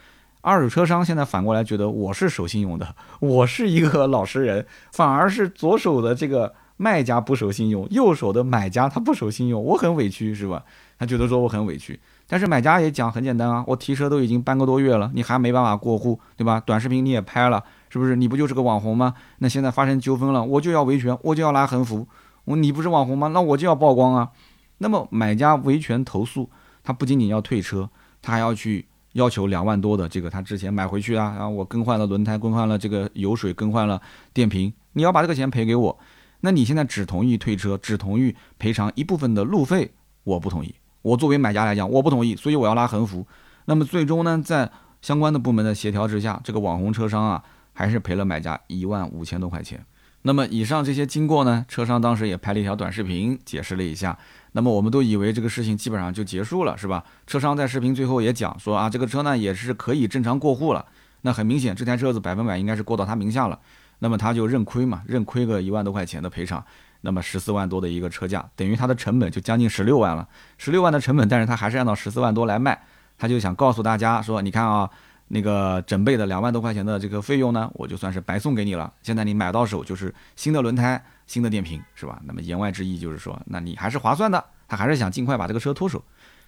[0.40, 10.64] 二手车商现在反过来觉得我是守信用的，我是一个老实人，反而是左手的这个卖家不守信用，右手的买家他不守信用，我很委屈，是吧？
[10.98, 16.58] 他觉得说我很委屈，但是买家也讲很简单啊，我提车都已经半个多月了，你还没办法过户，对吧？
[16.64, 18.16] 短视频你也拍了，是不是？
[18.16, 19.12] 你不就是个网红吗？
[19.40, 22.08] 那现在发生纠纷了，我就要维权，我就要拉横幅。
[22.46, 23.28] 我你不是网红吗？
[23.28, 24.30] 那我就要曝光啊！
[24.78, 26.48] 那么买家维权投诉，
[26.82, 27.90] 他不仅仅要退车，
[28.22, 34.00] 他还要去要求两万多的这个他之前买回去啊，然后我更换了轮胎，更换了这个油水，更换了
[34.32, 35.98] 电瓶，你要把这个钱赔给我。
[36.40, 40.74] 那你现在只同意退车，只同意赔偿一部分的路费，我不同意。
[41.02, 43.26] 我作为买家来讲，我不同意，所以我要拉横幅。
[43.64, 44.70] 那么最终呢，在
[45.02, 49.84] 相关的部门的协调之下，这个网红车商啊，还是赔了买家一万五千多块钱。
[50.26, 54.18] 那么以上这些经过呢，车商当时也拍了一条短视频解释了一下。
[54.52, 57.04] 那么我们都以为这个事情基本上就结束了，是吧？
[57.28, 60.84] 车商在视频最后也讲说啊，这个车呢也是可以正常过户了。
[61.20, 63.56] 那很明显，这台车子百分百应该是过到他名下了。
[64.00, 66.64] 那么他就认亏嘛，认亏个一万多块钱的赔偿。
[67.02, 70.26] 那么十四万多的一个车价，等于他的成本就将近十六万了。
[70.58, 72.82] 十六万的成本，但是他还是按照十四万多来卖。
[73.16, 74.90] 他就想告诉大家说，你看啊。
[75.28, 78.92] 那个整备的两万多块钱的这个费用呢，我就算是白送给你了。
[79.02, 82.20] 现在你买到手就是新的轮胎、新的电瓶，是吧？
[82.24, 84.44] 那么言外之意就是说，那你还是划算的。
[84.68, 86.02] 他还是想尽快把这个车脱手。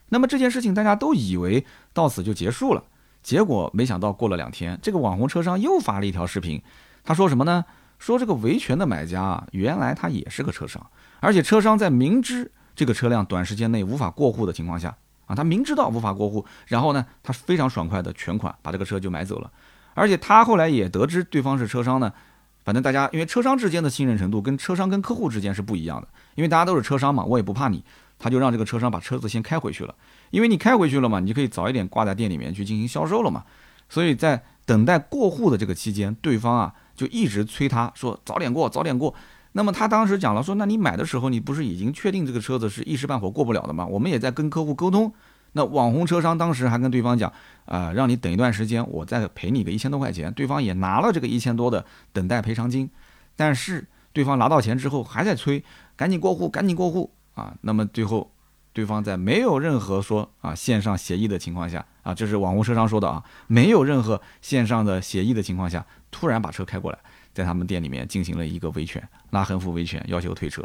[0.08, 2.82] 那么这件事情大家都以为到此就结束了，
[3.22, 6.60] 结果没想到过了两天，这个网红车商又发了一条视频，
[7.04, 7.64] 他说什么呢？
[7.98, 10.84] 说这个维权的买家啊，原来他也是个车商，
[11.20, 14.96] 而且车商在明知这个车辆短时间内无法过户的情况下。
[15.28, 19.48] 啊，他明知道无法过户，然后呢，他非常爽快的全款把这个车就买走了，
[19.94, 22.12] 而且他后来也得知对方是车商呢，
[22.64, 27.84] 反正大家因为车商之间的信任程度跟车商跟客户之间是不一样的，因为大家都是车商嘛，我也不怕你，
[28.18, 29.94] 他就让这个车商把车子先开回去了，
[30.30, 33.44] 因为你开回去了嘛，你就可以早一点挂在店里面去进行销售了嘛，
[33.88, 39.14] 所以在等待过户的这个期间，对方啊就一直催他说早点过，早点过。
[39.58, 43.84] 那么他当时讲了说，那你买的时候你不是已经确定这个车子是一时半会过不了的吗？
[43.84, 45.12] 我们也在跟客户沟通。
[45.50, 47.32] 那网红车商当时还跟对方讲，
[47.64, 50.32] 啊，让你等一段时间，我再赔你个一千多块钱。
[50.32, 52.88] 对方也拿了这个一千多的等待赔偿金，
[53.34, 55.64] 但是对方拿到钱之后还在催，
[55.96, 57.52] 赶紧过户，赶紧过户啊。
[57.62, 58.30] 那么最后，
[58.78, 66.98] 对方在没有任何说啊线上协议的情况下啊，这是网红车商说的啊，没有任何线上的协议的情况下，突然把车开过来。
[67.34, 70.62] 在他们店里面进行了一个维权，拉横幅维权，要求退车。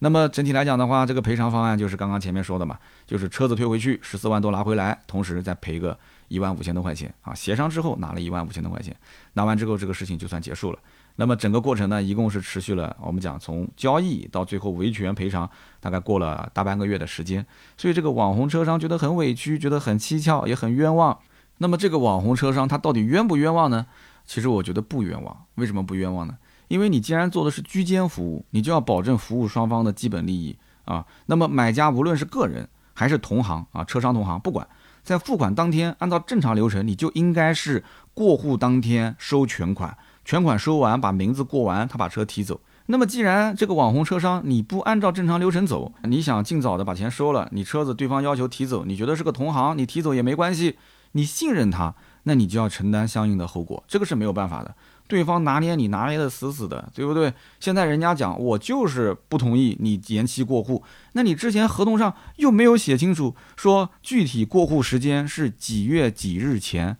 [0.00, 7.34] 那么整体来讲的话，这个赔偿方案就是刚刚前面说的嘛，就是车子退回去，十四万多拿回来，同时再赔个一万五千多块钱啊。
[7.34, 8.94] 协商之后拿了一万五千多块钱，
[9.32, 10.78] 拿完之后这个事情就算结束了。
[11.16, 15.48] 那么整个过程呢，一共是持续了，我们讲从交易到最后维权赔偿，
[15.80, 17.44] 大概过了大半个月的时间。
[17.76, 21.18] 所以这个网红车商觉得很委屈，觉得很蹊跷，也很冤枉。
[21.58, 23.86] 那么这个网红车商他到底冤不冤枉呢？
[24.26, 26.36] 其实我觉得不冤枉，为什么不冤枉呢？
[26.68, 31.06] 因为你既然做的是居间服务，你就要保证服务双方的基本利益啊。
[31.26, 34.68] 那么买家无论是个人还是同行啊，车商同行，不管
[35.02, 39.96] 在付款当天，按照正常流程，你就应该是过户当天收全款，
[40.26, 42.60] 全款收完把名字过完，他把车提走。
[42.86, 50.76] 那么既然这个网红车商你不按照正常流程走，你想尽早的把钱收了，你车子对方要求提走，你觉得是个同行，你提走也没关系，
[51.12, 51.94] 你信任他。
[52.24, 54.74] 那你就要承担相应的后果，这个是没有办法的。
[55.06, 57.32] 对方拿捏你拿捏的死死的，对不对？
[57.60, 66.96] 现在人家讲我就是不同意你延期过户，那你之前合同上又没有写清楚，说具体过户时间是几月几日前，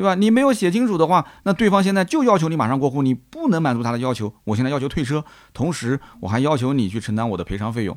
[0.00, 0.14] 对吧？
[0.14, 4.32] 你没有写清楚的话，那对方现在就要求你马上过户，你不能满足他的要求。
[4.44, 7.94] 我现在要求退车，同时我还要求你去承担我的赔偿费用，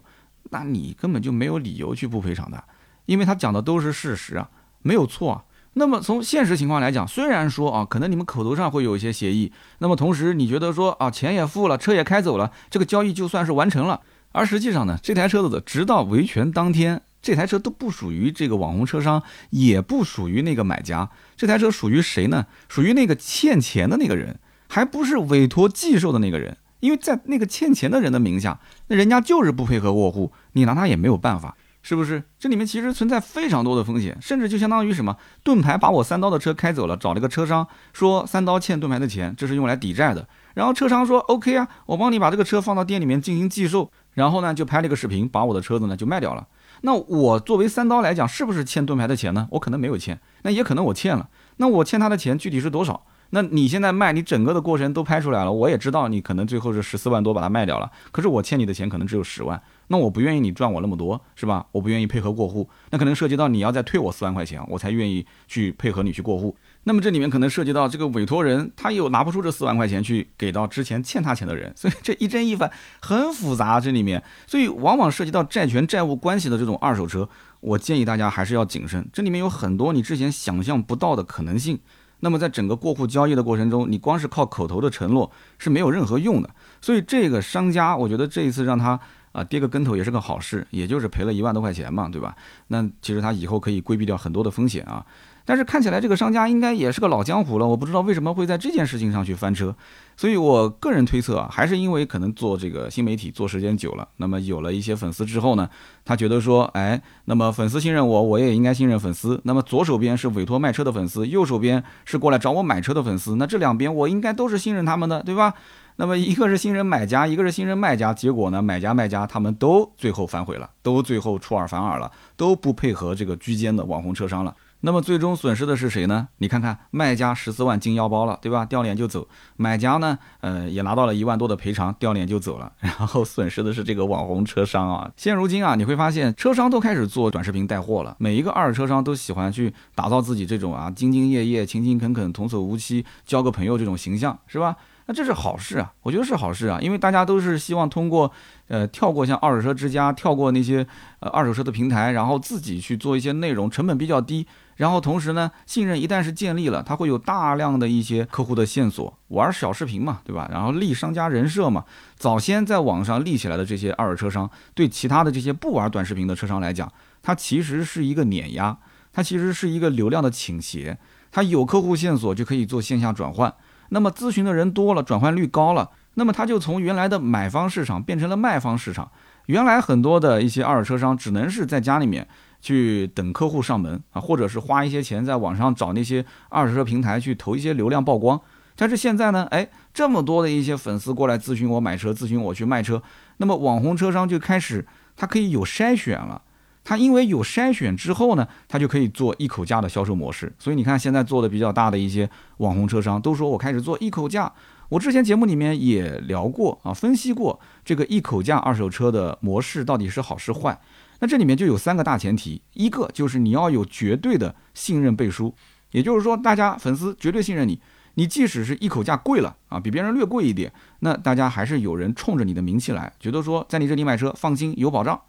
[0.50, 2.62] 那你根本就没有理由去不赔偿的。
[3.06, 4.50] 因为他讲的都是事实啊，
[4.82, 5.44] 没有错啊。
[5.76, 14.02] 那么从现实情况来讲，虽然说啊，可能你们口头上会有一些协议，那么同时你觉得说啊，钱也付了，车也开走了，这个交易就算是完成了。
[14.34, 21.10] 而实际上呢，这台车子的直到维权当天，这台车都不属于这个网红车商，也不属于那个买家。
[21.36, 22.46] 这台车属于谁呢？
[22.70, 26.58] 属于那个欠钱的那个人，还不是委托寄售的那个人。
[26.82, 31.56] 因为在那个欠钱的人的名下，那人家就是不配合过户，你拿他也没有办法。
[31.86, 32.24] 是不是？
[32.40, 35.18] 这里面其实存在非常多的风险，甚至就相当于什么？
[35.44, 40.26] 盾牌把我三刀的车开走了，找了个车商说三刀欠盾牌的钱，这是用来抵债的。
[40.54, 46.48] 然后车商说 OK 啊，我帮你把这个车放到店里面进行寄售，然后呢就拍了个视频，把我的车子呢就卖掉了。
[46.86, 49.48] 那我作为三刀来讲，是不是欠盾牌的钱呢？
[49.52, 51.30] 我可能没有欠，那也可能我欠了。
[51.58, 53.06] 那我欠他的钱具体是多少？
[53.30, 59.60] 那你现在卖，你整个的过程都拍出来了，我也知道你可能最后是十四万多把它卖掉了，可是我欠你的钱可能只有十万。
[59.88, 61.66] 那我不愿意你赚我那么多，是吧？
[61.72, 66.56] 我不愿意配合过户，那可能涉及到你要再退我四万块钱，我才愿意去配合你去过户。
[66.86, 72.70] 那么这里面可能涉及到这个委托人，他又拿不出这四万块钱去给到之前欠他钱的人，所以这一正一反
[73.02, 73.80] 很复杂。
[73.80, 77.28] 这里面，所以往往涉及到债权债务关系的这种二手车，
[77.62, 79.08] 我建议大家还是要谨慎。
[79.14, 81.80] 这里面有很多你之前想象不到的可能性。
[82.20, 86.50] 那么在整个过户交易的过程中，你光是靠口头的承诺是没有任何用的。
[86.82, 89.00] 所以这个商家，我觉得这一次让他。
[89.34, 92.36] 啊，跌个跟头也是个好事，也就是赔了一万多块钱嘛，对吧？
[92.68, 95.04] 那其实他以后可以规避掉很多的风险啊。
[95.46, 99.76] 但是看起来这个商家应该也是个老江湖了，我不知道为什么会在这件事情上去翻车。
[100.16, 105.68] 所以我个人推测啊，还是因为可能做这个新媒体做时间久了，那么有了一些粉丝之后呢，
[106.06, 109.42] 他觉得说，哎，那么粉丝信任我，我也应该信任粉丝。
[109.44, 115.54] 那么左手边是委托卖车的粉丝，右手边是过来找我买车的粉丝，那这两边我应该都是信任他们的，对吧？
[115.98, 124.56] 那么一个是新人买家，一个是新人卖家，结果呢，买家卖家他们都最后反悔了，都最后出尔反尔了，都不配合这个居间的网红车商了。
[124.86, 126.28] 那么最终损失的是谁呢？
[126.40, 128.66] 你看看，卖家十四万进腰包了，对吧？
[128.66, 129.26] 掉脸就走。
[129.56, 132.70] 买家呢，呃，也拿到了一万多的赔偿，掉脸就走了。
[132.82, 135.10] 然后损失的是这个网红车商啊。
[135.16, 144.76] 现如今啊，你会发现车商都开始做短视频带货了，每一个二手车商都喜欢去打造自己这种啊兢兢业业、勤勤恳恳、童叟无欺、交个朋友这种形象，是吧？
[145.06, 148.30] 那这是好事啊，我觉得是好事啊，因为大家都是希望通过，
[148.68, 150.86] 呃，跳过像二手车之家，跳过那些
[151.20, 160.50] 呃二手车的平台，然后自己去做一些内容，成本比较低，然后同时呢，信任一旦是建立了，它会有大量的一些客户的线索，玩小视频嘛，对吧？
[160.52, 161.84] 然后立商家人设嘛，
[162.16, 168.78] 早先在网上立起来的这些二手车商，对其他的这些不玩短视频的车商来讲，它其实是一个碾压，
[169.12, 170.98] 它其实是一个流量的倾斜，
[171.32, 173.54] 它有客户线索就可以做线下转换。
[173.90, 179.12] 那么咨询的人多了，转换率高了，那么它就从原来的买方市场变成了卖方市场。
[179.48, 182.28] 原来很多的一些二手车商只能是在家里面
[182.62, 188.40] 去等客户上门啊，或者是花一些钱在网上找那些二手车平台去投一些流量曝光。
[188.76, 193.04] 但是现在呢，哎，这么多的一些粉丝过来咨询我买车，咨询我去卖车，
[193.38, 196.42] 那么网红车商就开始他可以有筛选了。
[196.86, 200.52] 他因为有筛选之后呢，他就可以做一口价的销售模式。
[200.58, 204.52] 所以你看，现在做的比较大的一些网红车商都说我开始做一口价。
[204.94, 210.80] 我之前节目里面也聊过啊，分析过这个一口价二手车的模式到底是好是坏。
[211.20, 215.56] 那这里面就有三个大前提，一个就是你要有绝对的信任背书，
[215.94, 217.82] 也就是说大家粉丝绝对信任你，
[218.14, 225.20] 你即使是一口价贵了啊，比别人略贵一点，那大家还是有人冲着你的名气来，觉得说在你这里买车放心有保障。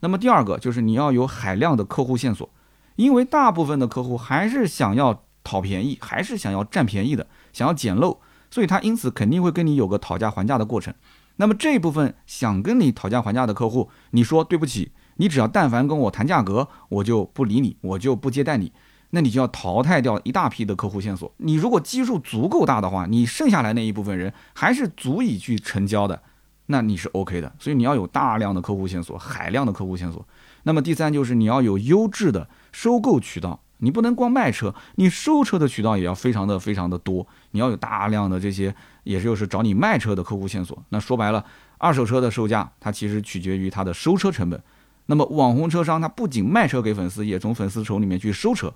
[0.00, 2.50] 那么第二个就是你要有海量的客户线索，
[2.96, 8.20] 因为大部分的客户还是想要讨便宜，还是想要占便宜的，想要捡漏，
[8.54, 10.94] 所以他因此肯定会跟你有个讨价还价的过程。
[11.38, 18.70] 那么这部分想跟你讨价还价的客户，你说对不起，你只要但凡跟我谈价格，我就不理你，我就不接待你，
[19.10, 21.34] 那你就要淘汰掉一大批的客户线索。
[21.38, 26.22] 你如果基数足够大的话，你剩下来那一部分人还是足以去成交的。
[26.66, 30.24] 那你是 OK 的，所以你要有大量的客户线索，海量的客户线索。
[30.62, 37.26] 那么第三就是你要有优质的收购渠道，你不能光卖车，你收车的渠道也要非常的非常的多。
[37.50, 40.82] 你要有大量的这些，也就是找你卖车的客户线索。
[40.88, 41.44] 那说白了，
[41.78, 44.62] 二手车的售价它其实取决于它的收车成本。
[45.06, 48.72] 那么网红车商他不仅卖车给粉丝，也从粉丝手里面去收车。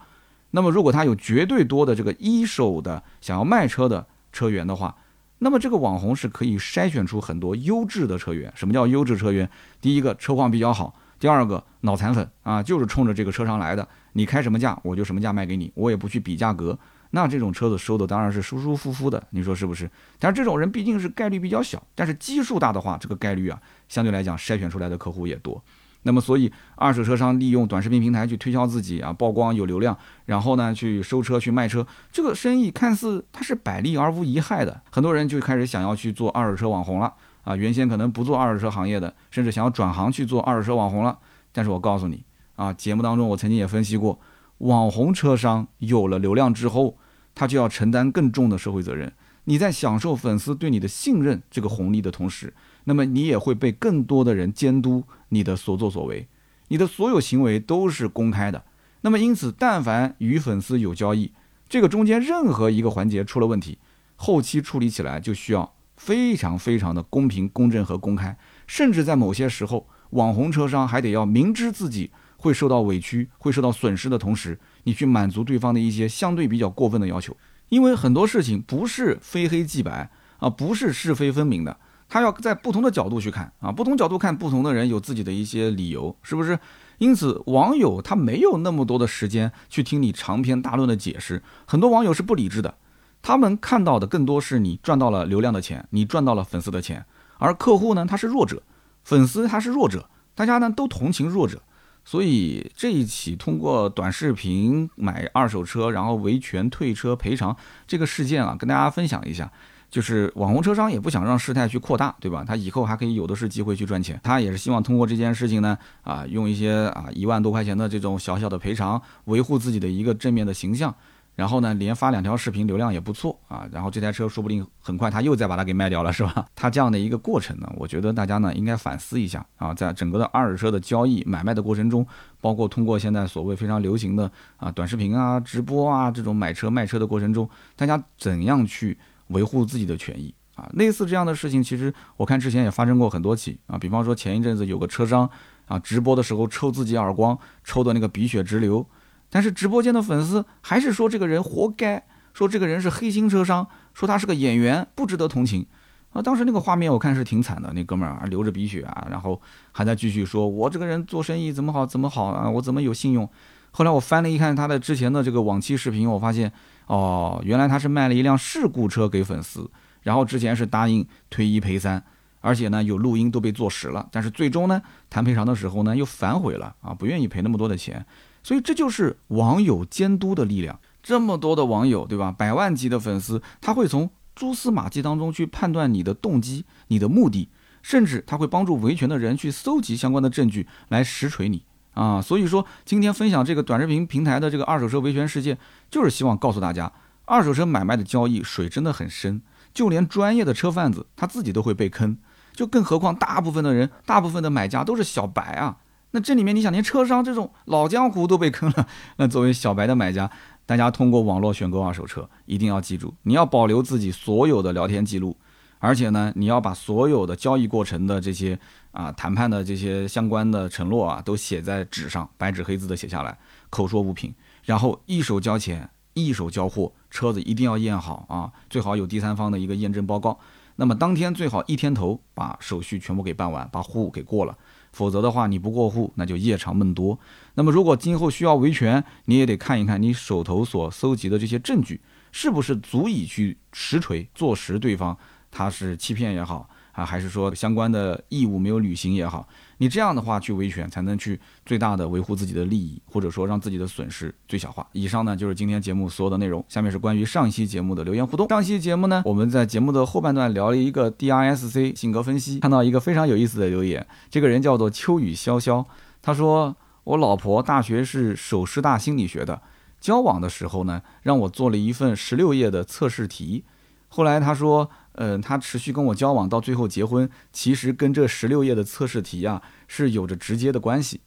[0.51, 4.95] 那么如果他有绝对多的这个一手的想要卖车的车源的话，
[5.39, 8.53] 那么这个网红是可以筛选出很多优质的车源。
[8.55, 9.49] 什么叫优质车源？
[9.81, 13.87] 第一个车况比较好，第二个脑残粉啊，就是冲着这个车商来的。
[14.13, 16.79] 你开什么价，我就什么价卖给你，我也不去比价格。
[17.11, 19.91] 那这种车子收的当然是舒舒服服的，你说是不是？
[20.19, 25.63] 但是这种人毕竟是概率比较小，但是基数大的话，这个概率啊，相对来讲筛选出来的客户也多。
[26.03, 29.97] 那么，所以二手车商利用短视频平台去推销自己啊，曝光有流量，
[30.27, 34.83] 然后呢去收车去卖车，这个生意看似它是百利而无一害的。
[34.91, 37.13] 很多人就开始想要去做二手车网红了
[37.49, 41.19] 啊，原先可能不做二手车行业的，甚至想要转行去做二手车网红了。
[41.51, 42.23] 但是我告诉你
[42.57, 44.21] 啊，节目当中我曾经也分析过，
[44.59, 46.99] 网红车商有了流量之后，
[47.35, 49.11] 他就要承担更重的社会责任。
[49.45, 52.53] 你在享受粉丝对你的信任这个红利的同时，
[52.85, 56.29] 那么你也会被更多的人监督你的所作所为，
[56.69, 58.63] 你的所有行为都是公开的。
[59.01, 61.33] 那么因此，但凡与粉丝有交易，
[61.67, 63.79] 这个中间任何一个环节出了问题，
[64.17, 68.35] 后期处理起来就需要非常非常的公平、公正和公开。
[68.67, 77.37] 甚至在某些时候，网红车商还得要明知自己会受到委屈、会受到损失的同时，你去满足对方的一些相对比较过分的要求。
[77.69, 81.77] 因为很多事情不是非黑即白啊，不是是非分明的。
[82.09, 86.59] 他要在不同的角度去看啊，不同角度看不同的人有自己的一些理由，是不是？
[86.97, 91.43] 因此，网友他没有那么多的时间去听你长篇大论的解释。
[91.67, 92.75] 很多网友是不理智的，
[93.23, 97.05] 他们看到的更多是你赚到了流量的钱，你赚到了粉丝的钱，
[97.39, 98.63] 而客户呢，他是弱者，
[99.05, 101.61] 粉丝他是弱者，大家呢都同情弱者。
[102.05, 107.55] 所以这一起通过短视频买二手车，然后维权退车赔偿
[107.87, 109.51] 这个事件啊，跟大家分享一下。
[109.91, 112.45] 就是网红车商也不想让事态去扩大，对吧？
[112.47, 114.21] 他以后还可以有的是机会去赚钱。
[114.23, 120.95] 他也是希望通过这件事情呢，啊，用一些啊一万多块钱的这种小小的赔偿，维护自己的一个正面的形象。
[121.39, 123.65] 然后呢，连发两条视频，流量也不错啊。
[123.71, 126.45] 然后这台车说不定很快他又再把它给卖掉了，是吧？
[126.57, 132.05] 他这样的一个过程呢，我觉得大家呢应该反思一下啊，在整个的二手车的交易买卖的过程中，
[132.41, 138.99] 包括通过现在所谓非常流行的啊短视频啊、直播啊这种买车卖车的过程中，大家怎样去？
[139.29, 143.77] 维护自己的权益啊，类似这样的事情，其实我看之前也发生过很多起啊。
[143.77, 145.29] 比方说前一阵子有个车商
[145.67, 148.87] 啊，直播的时候抽自己耳光，抽的那个鼻血直流，
[149.31, 152.03] 但是直播间的粉丝还是说这个人活该，
[152.33, 155.67] 说这个人是黑心车商，说他是个演员，不值得同情
[156.13, 156.23] 啊。
[156.23, 159.41] 当时那个画面我看是挺惨的，那哥们儿啊流着鼻血啊，然后
[159.73, 163.29] 还在继续说，我这个人做生意怎么好怎么好啊，我怎么有信用？
[163.71, 166.53] 后来我翻了一看他的之前的这个往期视频，我发现。
[166.89, 169.71] 哦，原来他是卖了一辆事故车给粉丝，
[170.01, 172.03] 然后之前是答应退一赔三，
[172.41, 178.07] 而且呢有录音都被坐实了，但是最终呢谈赔偿的时候呢又反悔了啊，不愿意赔那么多的钱，
[178.49, 180.81] 所以这就是网友监督的力量。
[181.03, 182.33] 这么多的网友，对吧？
[182.33, 187.51] 百万级的粉丝，他会从蛛丝马迹当中去判断你的动机、你的目的，
[187.83, 191.63] 甚至他会帮助维权的人去搜集相关的证据来实锤你。
[191.93, 195.59] 啊，所以说今天分享这个短视频平台的这个二手车维权事件，
[195.91, 196.91] 就是希望告诉大家，
[197.27, 199.43] 二手车买卖的交易水真的很深，
[199.75, 202.17] 就连专业的车贩子他自己都会被坑，
[202.55, 205.77] 就更何况大部分的人，大部分的买家都是小白啊。
[206.13, 208.87] 那这里面你想，连车商这种老江湖都被坑了，
[209.19, 210.31] 那作为小白的买家，
[210.65, 215.37] 大家通过网络选购二手车，一定要记住，你要保留自己所有的聊天记录。
[215.81, 218.59] 而且呢，你要把所有的交易过程的这些
[218.91, 223.39] 啊谈判的这些相关的承诺啊，都写在纸上，白纸黑字的写下来，
[223.71, 224.35] 口说无凭，
[224.65, 230.37] 然后一手交钱，一手交货，车子一定要验好啊，最好有第三方的一个验证报告。
[230.75, 234.59] 那么当天最好一天头把手续全部给办完，把户给过了，
[234.93, 237.19] 否则的话你不过户，那就夜长梦多。
[237.55, 242.01] 那么如果今后需要维权，你也得看一看你手头所搜集的这些证据，
[242.33, 245.17] 是不是足以去实锤坐实对方。
[245.51, 246.69] 他是欺骗也好
[246.99, 249.47] 啊，还是说相关的义务没有履行也好，
[249.77, 254.85] 你这样的话去维权，才能去最大的维护自己的利益，或者说让自己的损失最小化。
[254.91, 256.65] 以上呢就是今天节目所有的内容。
[256.69, 258.49] 下面是关于上一期节目的留言互动。
[258.49, 265.85] 上期节目呢，我们在节目的后半段聊了一个 DRSC 性格分析，看到一个非常有意思的留言，这个人叫做秋雨潇潇，
[266.21, 266.75] 他说
[267.05, 269.63] 我老婆大学是首师大心理学的，
[270.01, 273.63] 交往的时候呢，让我做了一份十六页的测试题，
[274.09, 274.91] 后来他说。
[275.21, 281.21] 嗯，他持续跟我交往到最后结婚，其实跟这十六页的测试题啊是有着直接的关系。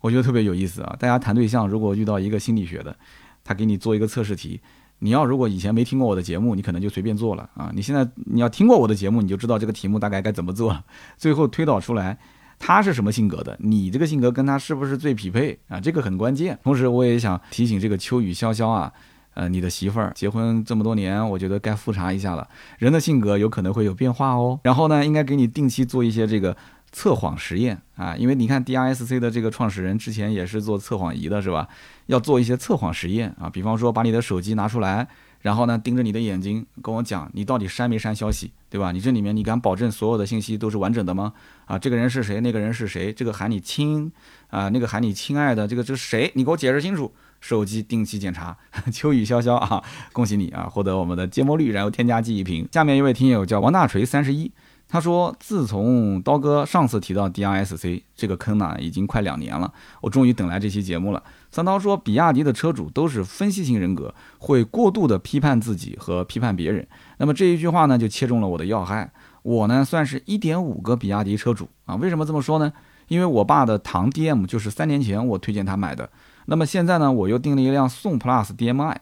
[0.00, 0.96] 我觉得特别有意思啊！
[0.98, 2.96] 大家谈对象，如果遇到一个心理学的，
[3.44, 4.60] 他给你做一个测试题，
[4.98, 7.70] 你要如果以前没听过我的节目，你可能就随便做了啊。
[7.72, 10.76] 你现在你要听过我的节目，你就知道这个题目大概该怎么做。
[11.16, 12.18] 最后推导出来
[12.58, 15.78] 他是什么性格的，你这个性格跟他是不是最匹配啊？
[15.80, 16.58] 这个很关键。
[16.64, 18.92] 同时，我也想提醒这个秋雨潇潇啊。
[19.38, 22.48] 呃，你的媳妇儿结婚这么多年，我觉得该复查一下了。
[22.78, 24.58] 人的性格有可能会有变化哦。
[24.64, 26.56] 然后呢，应该给你定期做一些这个
[26.90, 31.68] 测谎实验啊，因为你看 DRSC 的这个创始人之前也是做测谎仪的，是吧？
[32.06, 35.06] 要做一些测谎实验啊，比方说把你的手机拿出来，
[35.42, 38.90] 然后呢盯着你的眼睛跟我讲，你到底删没删消息，对吧？
[38.90, 41.32] 你这里面你敢保证所有的信息都是完整的吗？
[41.66, 42.40] 啊，这个人是谁？
[42.40, 43.12] 那个人是谁？
[43.12, 44.10] 这个喊你亲
[44.48, 46.32] 啊，那个喊你亲爱的，这个这是谁？
[46.34, 47.14] 你给我解释清楚。
[47.40, 48.56] 手机定期检查，
[48.92, 49.82] 秋雨潇潇啊，
[50.12, 52.68] 恭喜你啊，获得我们的芥末绿，然后添加剂一瓶。
[52.72, 54.50] 下面一位听友叫王大锤三十一，
[54.88, 61.22] 他说自从刀哥上次提到 DRSC 这个坑呢，已经快两年了，我终于等来这期节目了。
[61.50, 66.86] 三刀说，比亚迪的车主都是分析型人格，会过度的批判自己和批判别人。
[67.18, 69.10] 那么这一句话呢，就切中了我的要害。
[69.42, 71.94] 我呢，算是一点五个比亚迪车主啊。
[71.96, 72.70] 为什么这么说呢？
[73.06, 76.10] 因为我爸的唐 DM 就是三年前我推荐他买的。
[76.50, 79.00] 那么现在呢，我又订了一辆宋 Plus DM-i，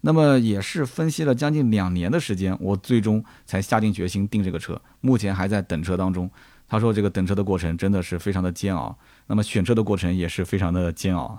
[0.00, 6.28] 那么也是分析了将近两年的时间，我最终才下定决心订这个车，目前还在等车当中。
[6.68, 8.94] 他说这个等车的过程真的是非常的煎熬，
[9.28, 11.38] 那么选车的过程也是非常的煎熬。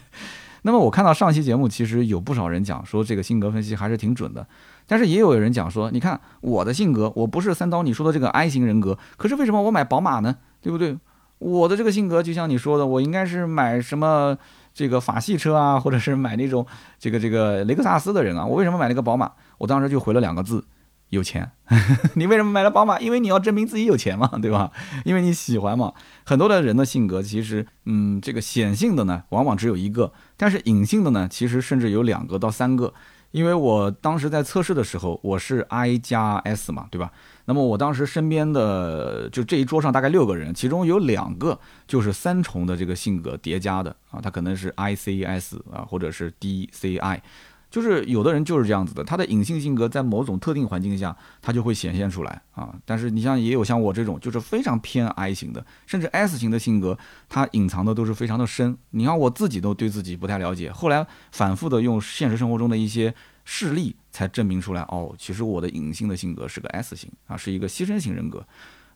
[0.62, 4.46] 那么我看到上期节目，其实有不少人讲说这个性格分析还是挺准的，
[4.86, 10.36] 但是也有人讲说，你看我的性格，我不是三刀你说的这个 I 型人格，可是为什么我买宝马呢？
[10.60, 10.98] 对不对？
[11.38, 14.36] 我的这个性格就像你说的，我应该是买什么？
[14.80, 16.66] 这个法系车啊，或者是买那种
[16.98, 19.30] 这个这个雷克萨斯的人啊，我为什么买那个宝马？
[19.58, 20.64] 我当时就回了两个字：
[21.10, 21.50] 有钱。
[22.16, 22.98] 你为什么买了宝马？
[22.98, 24.72] 因为你要证明自己有钱嘛，对吧？
[25.04, 25.92] 因为你喜欢嘛。
[26.24, 32.94] 很多的人的性格其实，嗯，这个显性的呢，往往只有一个，但是隐性的呢，其实甚至有两个到三个。
[33.30, 37.12] 因为我当时在测试的时候，我是 I 加 S 嘛，对吧？
[37.46, 47.22] 那么我当时身边的就这一桌上大概六个人，其中有两个就是三重的这个性格叠加的啊，他可能是 I C S 啊，或者是 D C I，
[47.70, 52.74] 就是有的人就是这样子的，他的隐性性格在某种特定环境下，他就会显现出来啊。
[52.84, 56.98] 但是你像也有像我这种，就是非常偏 I 型的，甚至 S 型的性格，
[57.28, 58.76] 他隐藏的都是非常的深。
[58.90, 63.14] 你看我自己都对自己不太了解，后来反复的用现实生活中的一些。
[63.42, 68.46] 事例才证明出来哦，其实我的隐性的性格是个 S 型啊，是一个牺牲型人格。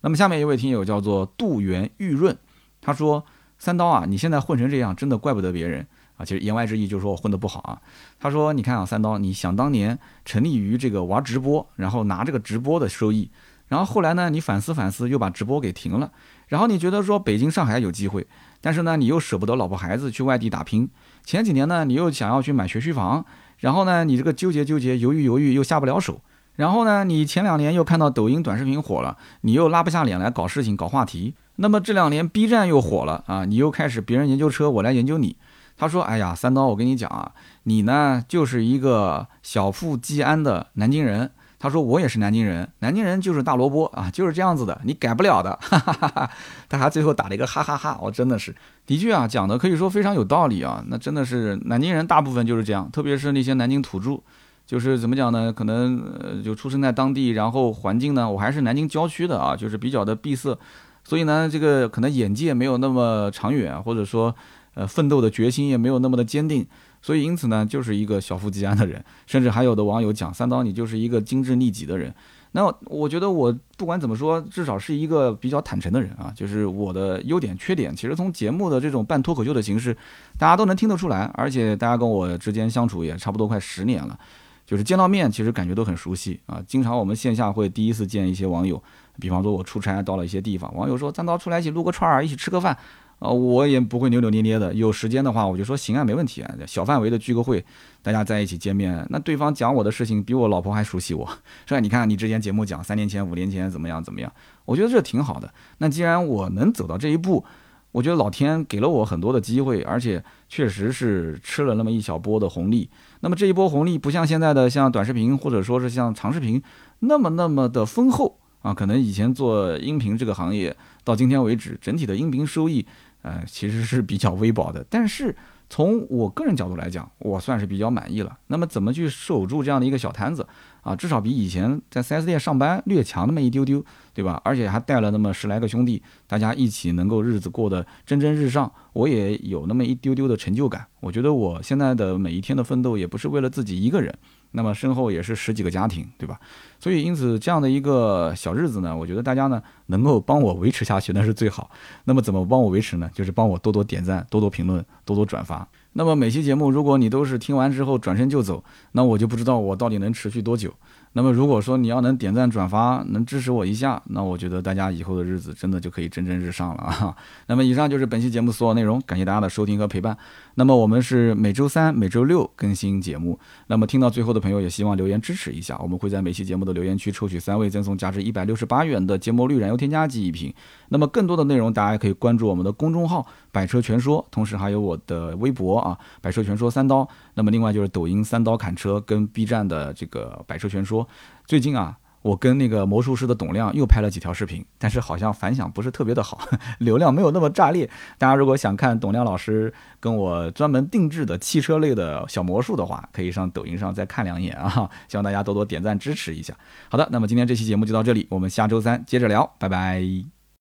[0.02, 2.36] 那么下面一位听友叫做杜元玉润，
[2.80, 3.24] 他说
[3.58, 5.84] ：“三刀啊，你现在混成这样，真的怪不得别人
[6.16, 7.80] 啊。”其实言外之意就是说我混得不好啊。
[8.18, 13.30] 他说：“你看啊，三刀，你想当年成立于这个玩直播，然后拿这个直播的收益，
[13.68, 16.10] 然后后来呢，你反思反思，又把直播给停了。
[16.48, 18.26] 然后你觉得说北京、上海有机会，
[18.60, 20.88] 但是呢，你又舍不得老婆孩子去外地打拼。
[21.24, 23.24] 前几年呢，你又想要去买学区房。”
[23.58, 26.20] 然后呢，你这个纠结纠结，犹豫犹豫，又下不了手。
[26.56, 31.34] 然后呢，你前两年又看到抖音短视频火了，你又拉不下脸来搞事情、搞话题。
[31.56, 35.36] 那么这两年 B 站又火了啊，你又开始别人研究车，我来研究你。
[35.76, 37.32] 他说：“哎呀，三刀，我跟你讲啊，
[37.64, 46.30] 你呢就是一个小富即安的南京人。”他说：“我也是南京人，南京人就是大萝卜啊，就是这样子的，你改不了的。”哈哈哈哈
[46.68, 48.54] 他还最后打了一个哈哈哈，我真的是，
[48.84, 50.84] 的确啊，讲的可以说非常有道理啊。
[50.88, 54.20] 那真的是南京人大部分就是这样，特别是那些南京土著，
[54.66, 55.50] 就是怎么讲呢？
[55.50, 60.58] 可能呃就出生在当地，然后环境呢，我还是南京郊区的啊，就是比较的闭塞，
[61.02, 64.34] 所以呢，这个可能眼界没有那么长远，或者说
[64.74, 66.66] 呃奋斗的决心也没有那么的坚定。
[67.00, 72.14] 所以，因此呢，就是一个小富即安的人，甚至还有的网友讲三刀，你就是一个精致利己的人。
[72.52, 76.32] 那我觉得，我不管怎么说，至少是一个比较坦诚的人啊。
[76.34, 79.94] 就是我的优点、缺点，其实从节目的这种半脱口秀的形式，
[80.38, 81.30] 大家都能听得出来。
[81.34, 84.18] 而且，大家跟我之间相处也差不多快十年了，
[84.64, 86.62] 就是见到面，其实感觉都很熟悉啊。
[86.66, 88.82] 经常我们线下会第一次见一些网友，
[89.20, 92.78] 比方说我出差到了一些地方，网友说三刀出来一起撸个串儿，一起吃个饭。
[93.18, 94.74] 啊，我也不会扭扭捏捏的。
[94.74, 96.54] 有时间的话，我就说行啊，没问题啊。
[96.66, 97.64] 小范围的聚个会，
[98.02, 99.06] 大家在一起见面。
[99.10, 101.26] 那对方讲我的事情比我老婆还熟悉我，
[101.66, 101.80] 是吧？
[101.80, 104.32] 你看你之前节目讲三年前、五年前怎么样怎么样，
[104.64, 105.52] 我觉得这挺好的。
[105.78, 107.44] 那既然我能走到这一步，
[107.92, 112.90] 我觉得老天给了我很多的机会，而且确实是吃了那么一小波的红利。
[113.20, 116.60] 那么这一波红利不像现在的像短视频或者说是像长视频
[116.98, 118.74] 那么那么的丰厚啊。
[118.74, 122.84] 可能以前做音频这个行业到今天为止，整体的音频收益。
[123.24, 125.34] 呃，其实是比较微薄的，但是
[125.70, 128.38] 从我个人角度来讲，我算是比较满意了。
[128.48, 130.46] 那么怎么去守住这样的一个小摊子
[130.82, 130.94] 啊？
[130.94, 134.38] 至少比以前在 4S 店上班略强那么一丢丢，对吧？
[134.44, 140.86] 而且还带了那么十来个兄弟，大家一起能够日子过得蒸蒸日上，我也有那么一丢丢的成就感。
[141.00, 144.14] 我觉得我现在的每一天的奋斗也不是为了自己一个人。
[144.56, 146.38] 那么身后也是十几个家庭，对吧？
[146.78, 151.70] 所以因此这样的一个小日子呢，我觉得大家呢能够帮我维持下去 那是最好。
[152.04, 153.10] 那么怎么帮我维持呢？
[153.12, 155.66] 就是帮我多多点赞、多多评论、多多转发。
[155.94, 160.72] 那么每期节目，如果你都是听完之后转身就走，那我就不知道我到底能持续多久。
[161.16, 167.16] 那么如果说你要能点赞转发，能支持我一下，那我觉得大家以后的日子真的就可以蒸蒸日上了啊。
[167.46, 170.16] 那么以上就是本期节目所有内容，感谢大家的收听和陪伴。
[170.56, 173.38] 那么我们是每周三、每周六更新节目。
[173.68, 180.52] 那么听到最后的朋友也希望留言支持一下，我们会在每期节目的留言区抽取三位赠送价值一百六十八元的节末绿燃油添加剂一瓶。
[180.88, 183.24] 那么更多的内容大家可以关注我们的公众号
[183.54, 187.08] “百车全说”，同时还有我的微博啊“百车全说三刀”。
[187.34, 191.06] 那么另外就是抖音“三刀砍车”跟 B 站的这个“百车全说”。
[191.46, 196.38] 最近啊，我跟那个魔术师的董亮又拍了几条视频，但是好像反响不是特别的好，
[196.80, 197.88] 流量没有那么炸裂。
[198.18, 204.90] 大家如果想看董亮老师跟我专门定制的汽车类的小魔术的话，可以上抖音上再看两眼啊！
[205.06, 206.52] 希望大家多多点赞支持一下。
[206.88, 210.33] 好的，那么今天这期节目就到这里，我们下周三接着聊，拜拜。